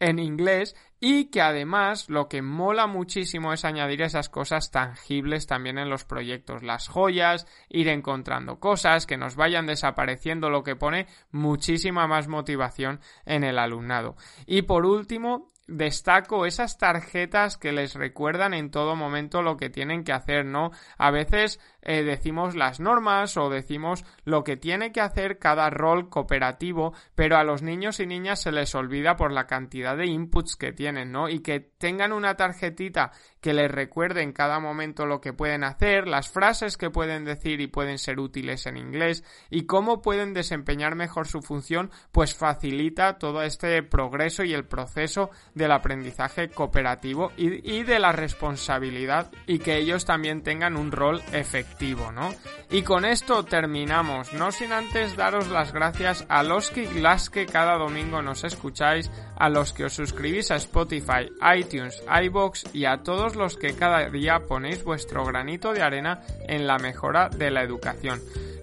en 0.00 0.18
inglés 0.18 0.76
y 0.98 1.30
que 1.30 1.40
además 1.40 2.10
lo 2.10 2.28
que 2.28 2.42
mola 2.42 2.86
muchísimo 2.86 3.54
es 3.54 3.64
añadir 3.64 4.02
esas 4.02 4.28
cosas 4.28 4.70
tangibles 4.70 5.46
también 5.46 5.78
en 5.78 5.88
los 5.88 6.04
proyectos, 6.04 6.62
las 6.62 6.88
joyas, 6.88 7.46
ir 7.70 7.88
encontrando 7.88 8.60
cosas, 8.60 9.06
que 9.06 9.16
nos 9.16 9.34
vayan 9.34 9.66
desapareciendo, 9.66 10.50
lo 10.50 10.62
que 10.62 10.76
pone 10.76 11.06
muchísima 11.30 12.06
más 12.06 12.28
motivación 12.28 13.00
en 13.24 13.44
el 13.44 13.58
alumnado. 13.58 14.16
Y 14.46 14.62
por 14.62 14.84
último, 14.84 15.50
destaco 15.70 16.46
esas 16.46 16.78
tarjetas 16.78 17.56
que 17.56 17.72
les 17.72 17.94
recuerdan 17.94 18.54
en 18.54 18.70
todo 18.70 18.96
momento 18.96 19.40
lo 19.42 19.56
que 19.56 19.70
tienen 19.70 20.04
que 20.04 20.12
hacer, 20.12 20.44
¿no? 20.44 20.72
A 20.98 21.10
veces 21.10 21.60
eh, 21.82 22.02
decimos 22.02 22.56
las 22.56 22.80
normas 22.80 23.36
o 23.36 23.48
decimos 23.48 24.04
lo 24.24 24.44
que 24.44 24.56
tiene 24.56 24.92
que 24.92 25.00
hacer 25.00 25.38
cada 25.38 25.70
rol 25.70 26.10
cooperativo, 26.10 26.92
pero 27.14 27.36
a 27.36 27.44
los 27.44 27.62
niños 27.62 28.00
y 28.00 28.06
niñas 28.06 28.42
se 28.42 28.52
les 28.52 28.74
olvida 28.74 29.16
por 29.16 29.32
la 29.32 29.46
cantidad 29.46 29.96
de 29.96 30.06
inputs 30.06 30.56
que 30.56 30.72
tienen, 30.72 31.12
¿no? 31.12 31.28
Y 31.28 31.40
que 31.40 31.60
tengan 31.60 32.12
una 32.12 32.34
tarjetita 32.34 33.12
que 33.40 33.54
les 33.54 33.70
recuerde 33.70 34.22
en 34.22 34.32
cada 34.32 34.58
momento 34.58 35.06
lo 35.06 35.20
que 35.20 35.32
pueden 35.32 35.64
hacer, 35.64 36.06
las 36.06 36.28
frases 36.28 36.76
que 36.76 36.90
pueden 36.90 37.24
decir 37.24 37.60
y 37.60 37.68
pueden 37.68 37.98
ser 37.98 38.18
útiles 38.18 38.66
en 38.66 38.76
inglés 38.76 39.24
y 39.48 39.66
cómo 39.66 40.02
pueden 40.02 40.34
desempeñar 40.34 40.96
mejor 40.96 41.26
su 41.26 41.40
función, 41.40 41.90
pues 42.12 42.34
facilita 42.34 43.18
todo 43.18 43.42
este 43.42 43.82
progreso 43.82 44.44
y 44.44 44.52
el 44.52 44.66
proceso 44.66 45.30
del 45.60 45.72
aprendizaje 45.72 46.48
cooperativo 46.48 47.32
y, 47.36 47.82
de 47.84 47.98
la 47.98 48.12
responsabilidad 48.12 49.30
y 49.46 49.58
que 49.58 49.76
ellos 49.76 50.04
también 50.04 50.42
tengan 50.42 50.76
un 50.76 50.90
rol 50.90 51.22
efectivo, 51.32 52.10
¿no? 52.10 52.30
Y 52.70 52.82
con 52.82 53.04
esto 53.04 53.44
terminamos, 53.44 54.32
no 54.32 54.50
sin 54.50 54.72
antes 54.72 55.16
daros 55.16 55.48
las 55.48 55.72
gracias 55.72 56.24
a 56.28 56.42
los 56.42 56.70
que 56.70 56.90
las 56.94 57.28
que 57.30 57.46
cada 57.46 57.76
domingo 57.76 58.22
nos 58.22 58.42
escucháis, 58.42 59.10
a 59.36 59.48
los 59.48 59.72
que 59.72 59.84
os 59.84 59.92
suscribís 59.92 60.50
a 60.50 60.56
Spotify, 60.56 61.30
iTunes, 61.56 62.02
iBox 62.24 62.74
y 62.74 62.86
a 62.86 63.02
todos 63.02 63.36
los 63.36 63.56
que 63.56 63.74
cada 63.74 64.08
día 64.08 64.40
ponéis 64.48 64.82
vuestro 64.82 65.24
granito 65.24 65.74
de 65.74 65.82
arena 65.82 66.22
en 66.48 66.66
la 66.66 66.78
mejora 66.78 67.28
de 67.28 67.50
la 67.50 67.62
educación. 67.62 68.20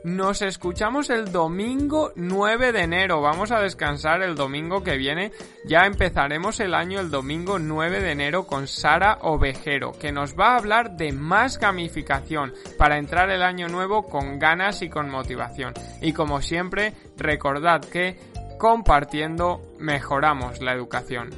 Nos 0.08 0.41
escuchamos 0.41 1.10
el 1.10 1.34
domingo 1.34 2.14
9 2.16 2.72
de 2.72 2.82
enero. 2.82 3.20
Vamos 3.20 3.52
a 3.52 3.60
descansar 3.60 4.22
el 4.22 4.36
domingo 4.36 4.82
que 4.82 4.95
viene. 4.95 5.34
Ya 5.66 5.86
empezaremos 5.86 6.62
el 6.62 6.76
el 6.96 7.12
domingo 7.12 7.60
9 7.60 8.00
de 8.00 8.12
enero 8.12 8.48
con 8.48 8.68
Sara 8.68 9.20
Ovejero, 9.22 9.92
que 9.92 10.14
nos 10.14 10.36
va 10.40 10.54
a 10.54 10.58
hablar 10.58 10.96
de 10.96 11.12
más 11.12 11.60
gamificación 11.60 12.54
para 12.78 12.98
entrar 12.98 13.30
el 13.30 13.44
año 13.44 13.68
nuevo 13.68 14.04
con 14.08 14.40
ganas 14.40 14.82
y 14.82 14.90
con 14.90 15.10
motivación. 15.10 15.74
Y 16.02 16.14
como 16.14 16.42
siempre, 16.42 16.94
recordad 17.18 17.82
que 17.82 18.18
compartiendo 18.58 19.62
mejoramos 19.78 20.62
la 20.62 20.74
educación. 20.74 21.30